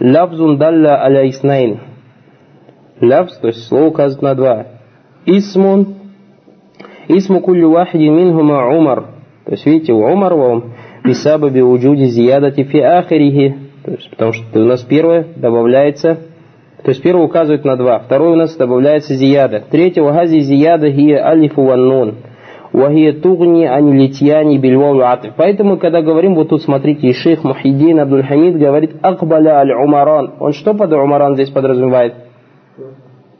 [0.01, 1.81] лавзун далля аля иснайн.
[3.01, 4.67] Лавз, то есть слово указывает на два.
[5.27, 5.97] Исмун,
[7.09, 9.05] исму куллю вахиди минхума Умар.
[9.45, 10.73] То есть, видите, Умар вам
[11.05, 16.19] бисабаби уджуди зиядати фи ахирихи то есть, потому что у нас первое добавляется,
[16.85, 19.65] то есть первое указывает на два, второе у нас добавляется зияда.
[19.69, 22.19] Третье, вагази зияда хия алифу ваннун.
[22.73, 25.33] Вахия тугни анилитьяни бильвау атиф.
[25.37, 30.35] Поэтому, когда говорим, вот тут смотрите, и шейх Мухиддин Абдуль Хамид говорит Акбаля аль Умаран.
[30.39, 32.15] Он что под Умаран здесь подразумевает?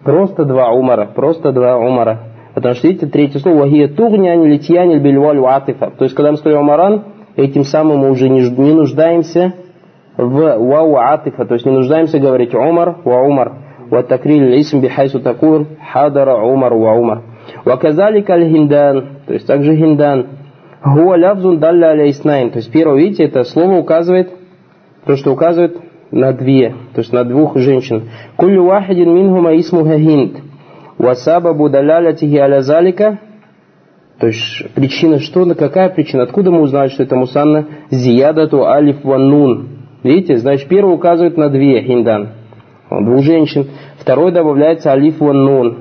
[0.03, 2.23] Просто два Умара, просто два Умара.
[2.57, 5.93] Потому что, видите, третье слово, вахия тугни анилитьяни бильвау атифа.
[5.97, 7.05] То есть, когда мы сказали Умаран,
[7.37, 9.55] этим самым мы уже не нуждаемся
[10.20, 13.54] в вау атифа, то есть не нуждаемся говорить Умар ва Умар.
[13.92, 17.22] والتكرير الاسم بحيث تقول حضر عمر وعمر
[17.68, 20.26] وكذلك الهندان то есть также хиндан
[20.84, 24.30] هو لفظ دل على اثنين то есть первое видите это слово указывает
[25.06, 25.78] то что указывает
[26.12, 28.04] на две то есть на двух женщин
[28.38, 30.32] كل واحد منهما اسمها هند
[31.00, 33.18] وسبب دلالته على ذلك
[34.20, 37.66] то есть причина что, какая причина, откуда мы узнали, что это мусанна?
[37.92, 39.68] Зиядату алиф ваннун.
[40.03, 42.31] Видите, значит, первый указывает на две хиндан,
[42.91, 43.69] двух женщин.
[43.99, 45.79] Второй добавляется алиф ван нун.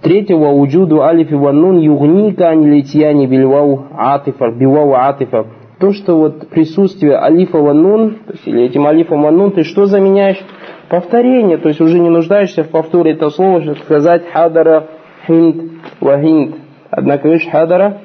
[0.00, 5.46] Третьего уджуду алиф ван нун югника анилитьяни бильвау атифа, бивау атифа.
[5.78, 10.42] То, что вот присутствие алифа ван нун, или этим алифом ван нун, ты что заменяешь?
[10.88, 14.86] Повторение, то есть уже не нуждаешься в повторе этого слова, чтобы сказать хадара
[15.26, 16.54] хинд ва хинд.
[16.90, 17.98] Однако видишь хадара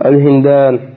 [0.00, 0.93] аль-хиндан.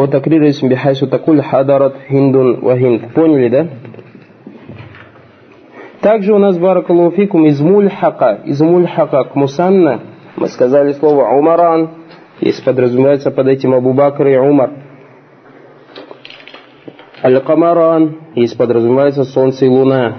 [0.00, 3.12] Вот акририс бихайсу такуль хадарат хиндун вахинд.
[3.12, 3.66] Поняли, да?
[6.00, 10.00] Также у нас баракалуфикум из мульхака, из мульхака к мусанна,
[10.36, 11.90] мы сказали слово умаран,
[12.40, 14.70] если подразумевается под этим Абу Бакр и Умар.
[17.22, 20.16] Аль-Камаран, если подразумевается солнце и луна.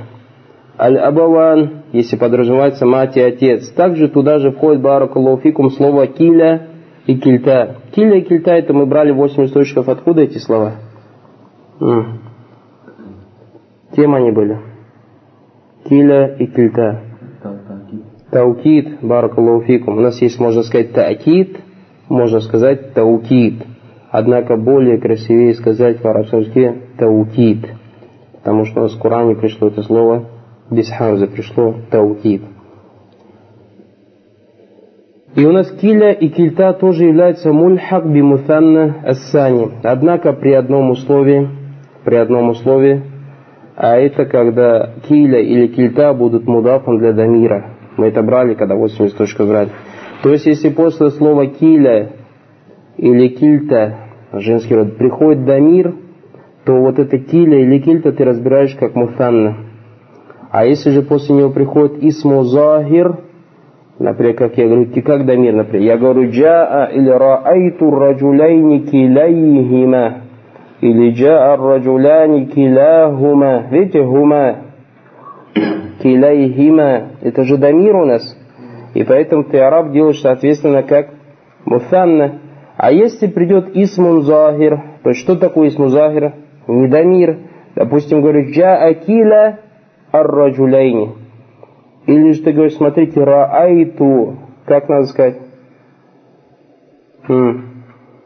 [0.78, 3.68] Аль-Абаван, если подразумевается мать и отец.
[3.72, 6.68] Также туда же входит баракалуфикум слово киля
[7.06, 7.78] и кильта.
[7.92, 9.90] Киля и кильта это мы брали 8 источников.
[9.90, 10.74] Откуда эти слова?
[11.80, 12.20] М.
[13.96, 14.60] Кем они были?
[15.90, 17.02] Киля и кильта.
[18.30, 19.98] Таукид, баракалуфикум.
[19.98, 21.60] У нас есть, можно сказать, таакид,
[22.08, 23.64] можно сказать таукид.
[24.10, 27.66] Однако более красивее сказать в арабском языке таукид.
[28.34, 30.26] Потому что у нас в Коране пришло это слово,
[30.70, 32.42] без хамза пришло таукид.
[35.34, 39.72] И у нас киля и кильта тоже являются мульхак бимутанна ассани.
[39.82, 41.48] Однако при одном условии,
[42.04, 43.04] при одном условии,
[43.78, 47.78] а это когда киля или кильта будут мудафом для дамира.
[47.96, 49.70] Мы это брали, когда 80 точка брали.
[50.22, 52.12] То есть, если после слова киля
[52.98, 53.98] или кильта,
[54.34, 55.96] женский род, приходит дамир,
[56.66, 59.58] то вот это киля или кильта ты разбираешь как мутанна.
[60.52, 63.18] А если же после него приходит исму захир,
[64.02, 70.22] например, как я говорю, как дамир, например, я говорю джаа или раайту раджуляйни киляйхима,
[70.82, 74.58] или джаа раджуляни киляхума, видите, хума,
[76.02, 78.38] киляйхима, это же дамир у нас,
[78.94, 81.10] и поэтому ты араб делаешь соответственно как
[81.66, 82.40] муфанна.
[82.78, 86.34] А если придет исмун захир, то что такое исмун захир?
[86.68, 87.38] Недомир.
[87.76, 89.60] Допустим, говорю, джа акиля
[90.12, 91.21] ар-раджуляйни.
[92.12, 94.36] Или же ты говоришь, смотрите, раайту,
[94.66, 95.38] как надо сказать?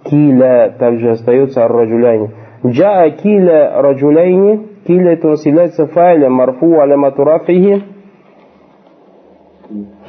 [0.03, 2.31] Киля также остается ар-раджуляйни.
[2.65, 4.69] Джа киля раджуляйни.
[4.88, 7.83] Киля это у нас является файлем марфу алямату рафихи.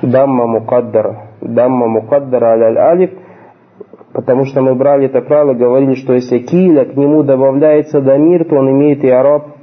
[0.00, 1.32] Дамма мукаддара.
[1.42, 3.10] Дамма мукаддара аляль алиф.
[4.14, 8.56] Потому что мы брали это правило, говорили, что если киля к нему добавляется дамир, то
[8.56, 9.55] он имеет и араб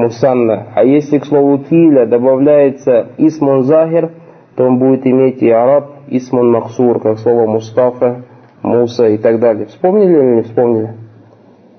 [0.00, 0.68] мусанна.
[0.74, 4.10] А если к слову киля добавляется исмун захир,
[4.56, 8.24] то он будет иметь и араб исмун махсур, как слово Мустафа,
[8.62, 9.66] Муса и так далее.
[9.66, 10.94] Вспомнили или не вспомнили?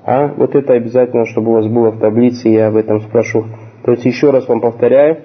[0.06, 0.28] А?
[0.36, 3.46] Вот это обязательно, чтобы у вас было в таблице, я об этом спрошу.
[3.84, 5.18] То есть еще раз вам повторяю,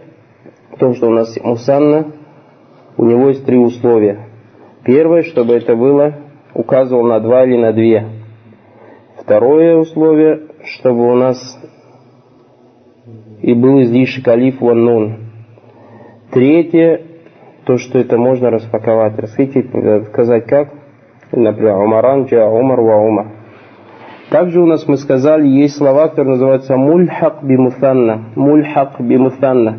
[0.78, 2.12] то, что у нас мусанна,
[2.97, 4.26] у него есть три условия.
[4.84, 6.14] Первое, чтобы это было,
[6.55, 8.07] указывал на два или на две.
[9.18, 11.38] Второе условие, чтобы у нас
[13.47, 15.16] и был излишек алиф ван нун.
[16.32, 17.01] Третье,
[17.64, 19.16] то, что это можно распаковать.
[19.20, 19.55] Раскрыть,
[20.09, 20.70] сказать как?
[21.30, 23.26] Например, Умаран, Джа, Умар, Ва Умар.
[24.30, 28.24] Также у нас мы сказали, есть слова, которые называются мульхак бимутанна.
[28.34, 29.78] Мульхак бимутанна.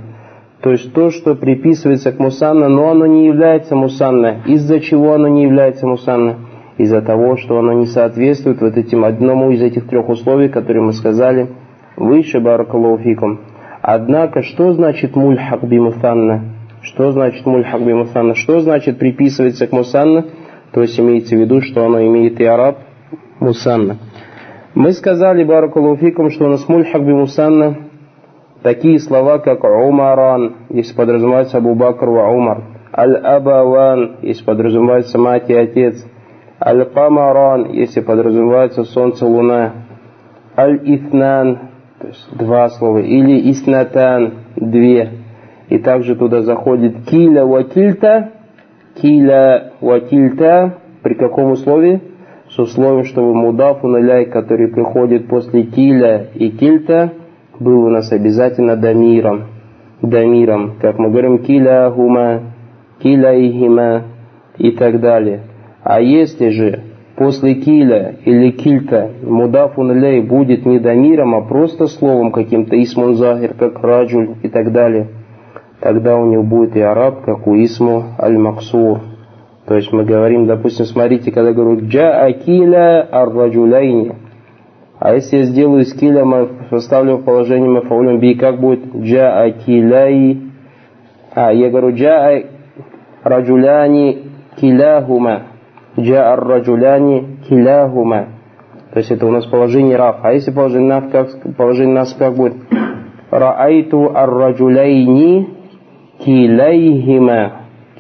[0.62, 4.44] То есть то, что приписывается к мусанна, но оно не является мусанна.
[4.46, 6.38] Из-за чего оно не является мусанна?
[6.78, 10.94] Из-за того, что оно не соответствует вот этим одному из этих трех условий, которые мы
[10.94, 11.50] сказали
[11.98, 13.40] выше баракалуфикум.
[13.90, 16.42] Однако, что значит мульхак бимусанна?
[16.82, 18.36] Что значит мульхак бимусанна?
[18.36, 20.26] Что значит приписывается к мусанна?
[20.74, 22.80] То есть имеется в виду, что оно имеет и араб
[23.40, 23.96] мусанна.
[24.76, 27.78] Мы сказали баракалуфикум, что у нас мульхак бимусанна
[28.62, 32.64] такие слова, как Умаран, если подразумевается Абу Бакр ва Умар,
[32.94, 36.06] Аль-Абаван, если подразумевается мать и отец,
[36.60, 39.72] Аль-Камаран, если подразумевается солнце, луна,
[40.58, 45.12] Аль-Ифнан, то есть два слова, или Иснатан, две.
[45.70, 48.32] И также туда заходит Киля Вакильта,
[49.02, 52.02] Киля Вакильта, при каком условии?
[52.50, 57.14] С условием, чтобы мудафу наляй, который приходит после Киля и Кильта,
[57.60, 59.46] был у нас обязательно дамиром.
[60.02, 62.54] Дамиром, как мы говорим, киля хума,
[63.02, 64.04] киля ихима
[64.58, 65.42] и так далее.
[65.84, 66.84] А если же
[67.18, 73.56] после киля или кильта мудафун лей будет не дамиром, а просто словом каким-то исмун захир,
[73.56, 75.08] как раджуль и так далее,
[75.82, 79.00] тогда у него будет и араб, как у исму аль-максур.
[79.66, 84.14] То есть мы говорим, допустим, смотрите, когда говорю джа акиля ар-раджуляйни,
[85.00, 86.24] а если я сделаю из киля,
[86.70, 88.96] поставлю в положение мафаулем би, как будет?
[88.96, 90.40] Джа акиляй,
[91.34, 92.44] а я говорю джа
[93.24, 94.20] раджуляни
[94.62, 95.47] киляхума,
[96.00, 98.28] джа раджуляни киляхума.
[98.94, 100.18] То есть это у нас положение раф.
[100.24, 102.56] А если положение нас как, положение нас как будет?
[103.30, 105.50] Раайту ар-раджуляйни
[106.20, 107.52] киляйхима.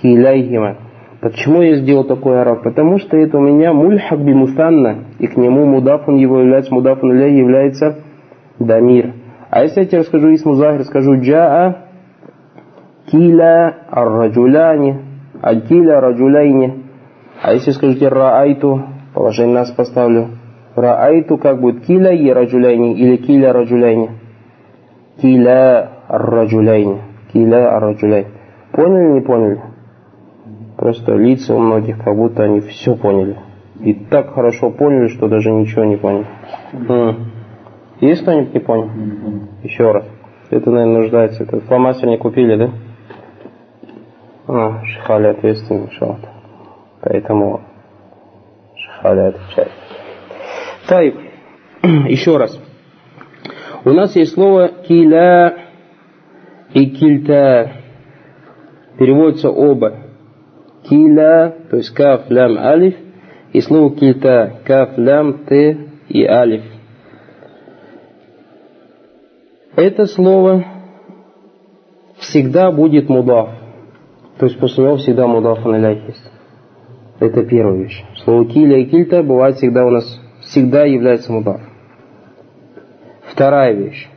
[0.02, 0.78] Киляйхима.
[1.22, 2.64] Почему я сделал такой араб?
[2.64, 7.12] Потому что это у меня мульхак би муфанна, и к нему мудафун его является, мудафун
[7.12, 7.98] ля является
[8.60, 9.14] дамир.
[9.50, 11.86] А если я тебе расскажу исму захир, скажу джаа
[13.08, 15.00] киля ар-раджуляни,
[15.42, 16.87] а киля раджуляйни.
[17.42, 18.84] А если скажу тебе раайту,
[19.14, 20.30] положение нас поставлю,
[20.76, 24.10] раайту как будет киля и раджуляйни или киля раджуляйни?
[25.22, 27.02] Киля ар-раджуляйни,
[27.34, 28.28] киля ар-раджуляйни.
[28.72, 29.62] Поняли, не поняли?
[30.78, 33.38] Просто лица у многих, как будто они все поняли.
[33.80, 36.26] И так хорошо поняли, что даже ничего не поняли.
[38.00, 38.90] Есть кто-нибудь не понял?
[39.64, 40.06] Еще раз.
[40.50, 41.44] Это, наверное, нуждается.
[41.44, 42.70] Это фломастер не купили, да?
[44.48, 46.20] А, Шихали ответственный, шалт.
[47.10, 47.62] Поэтому
[48.76, 49.72] Шихали отвечает.
[50.88, 51.14] Так,
[52.10, 52.60] еще раз.
[53.86, 55.58] У нас есть слово киля
[56.74, 57.72] и кильта.
[59.00, 59.94] Переводятся оба
[60.84, 62.96] киля, то есть каф, лям, алиф,
[63.54, 65.78] и слово кильта, каф, лям, т
[66.10, 66.64] и алиф.
[69.78, 70.66] Это слово
[72.18, 73.52] всегда будет мудаф.
[74.40, 76.37] То есть после него всегда мудаф аналяй есть.
[77.20, 78.04] Это первая вещь.
[78.24, 81.62] Слово киля и кильта бывает всегда у нас, всегда является мудаф.
[83.32, 84.08] Вторая вещь.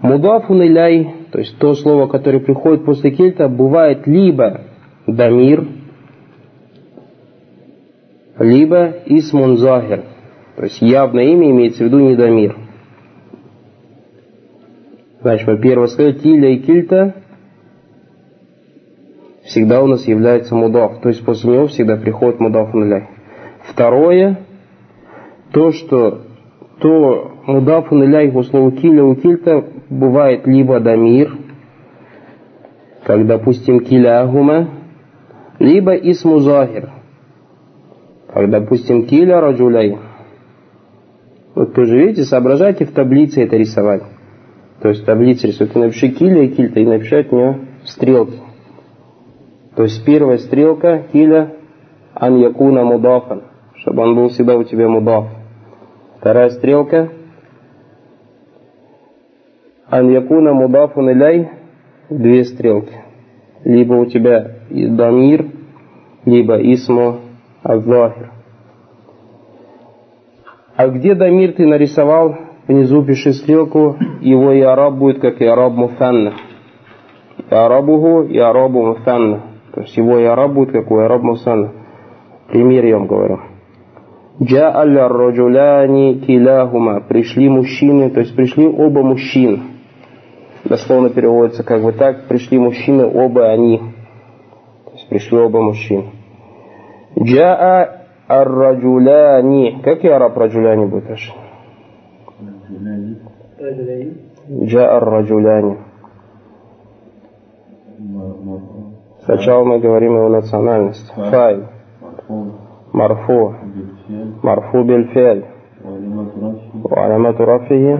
[0.00, 4.62] Мудаф униляй, то есть то слово, которое приходит после кильта, бывает либо
[5.06, 5.66] дамир,
[8.38, 12.56] либо исмун то есть явное имя имеется в виду не дамир.
[15.20, 17.21] Значит, во-первых, сказать киля и кильта
[19.44, 23.08] всегда у нас является мудаф, то есть после него всегда приходит мудаф нуля.
[23.64, 24.40] Второе,
[25.52, 26.22] то, что
[26.80, 31.36] то мудаф нуля по слову киля у кильта бывает либо дамир,
[33.04, 34.68] как, допустим, киляхума,
[35.58, 36.90] либо исму захир,
[38.32, 39.98] как, допустим, киля раджуляй.
[41.54, 44.02] Вот тоже, видите, соображайте в таблице это рисовать.
[44.80, 48.38] То есть в таблице рисует, напиши киля и кильта, и напиши от нее стрелки.
[49.82, 51.56] То есть первая стрелка киля
[52.14, 53.42] ан якуна мудафан,
[53.78, 55.24] чтобы он был всегда у тебя мудаф.
[56.20, 57.08] Вторая стрелка
[59.90, 61.50] ан якуна мудафун иляй,
[62.08, 62.94] две стрелки.
[63.64, 65.46] Либо у тебя дамир,
[66.26, 67.16] либо исмо
[67.64, 68.30] Азахир.
[70.76, 72.36] А где дамир ты нарисовал,
[72.68, 76.34] внизу пиши стрелку, его и араб будет как и араб муфанна.
[77.50, 79.51] И арабуху и арабу муфанна.
[79.74, 81.72] То есть его и араб будет как у араб муфанна.
[82.48, 83.40] Пример я вам говорю.
[84.42, 87.00] Джа алля раджуляни киляхума.
[87.00, 89.62] Пришли мужчины, то есть пришли оба мужчин.
[90.64, 92.28] Дословно переводится как бы так.
[92.28, 93.78] Пришли мужчины, оба они.
[94.84, 96.04] То есть пришли оба мужчины.
[97.18, 99.80] Джаа ар-раджуляни.
[99.82, 101.34] Как я араб раджуляни будет, Аш?
[104.64, 105.78] Джаа ар-раджуляни.
[109.25, 111.11] Сначала мы говорим его национальность.
[111.15, 111.63] Фай.
[112.93, 113.55] Марфу.
[114.41, 115.45] Марфу бельфель.
[116.83, 117.99] وعلامات رفعه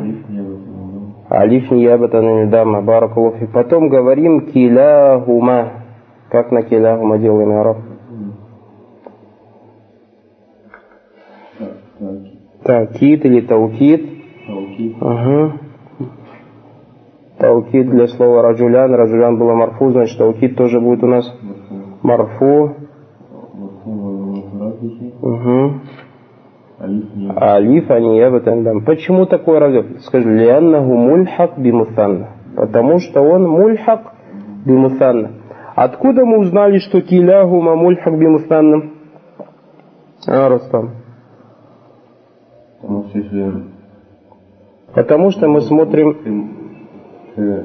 [1.32, 3.46] алиф ниябата дама баракулуфи.
[3.48, 5.72] Потом говорим киляхума.
[6.30, 7.78] Как на киляхума делаем араб?
[12.64, 14.10] Таукид или таукид.
[15.02, 15.54] Ага.
[17.43, 18.95] Таукид для слова раджулян.
[18.95, 21.29] Раджулян было марфу, значит таукид тоже будет у нас
[22.01, 22.77] марфу.
[25.21, 25.73] Угу.
[27.37, 28.85] Алиф, они я дам.
[28.85, 30.03] Почему такой разлет?
[30.03, 32.29] Скажи, лианнаху мульхак бимусанна.
[32.55, 34.13] Потому что он мульхак
[34.65, 35.33] бимусанна.
[35.75, 38.91] Откуда мы узнали, что киляху мульхак бимусанна?
[40.29, 40.91] А, Рустам.
[44.95, 46.62] Потому что мы смотрим...
[47.35, 47.63] Э,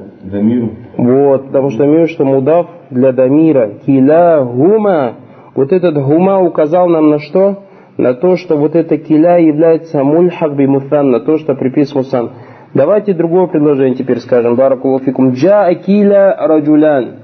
[0.96, 3.70] вот, потому что имею что мудав для Дамира.
[3.84, 5.14] Киля гума.
[5.54, 7.64] Вот этот гума указал нам на что?
[7.96, 12.30] На то, что вот это киля является мульхак бимусан, на то, что припис мусан.
[12.72, 14.54] Давайте другое предложение теперь скажем.
[14.54, 15.32] Баракулуфикум.
[15.32, 17.16] Джа акиля раджулян.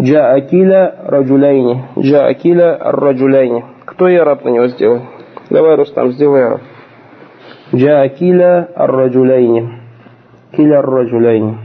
[0.00, 1.84] Джа акиля раджуляйни.
[1.98, 3.64] Джа акиля раджуляйни.
[3.84, 5.02] Кто я раб на него сделал?
[5.50, 6.60] Давай, Рустам, сделай араб.
[7.74, 9.79] Джа акиля раджуляйни
[10.52, 11.56] киля раджуляйни.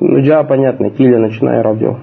[0.00, 1.96] Ну, джа понятно, киля, начиная радио.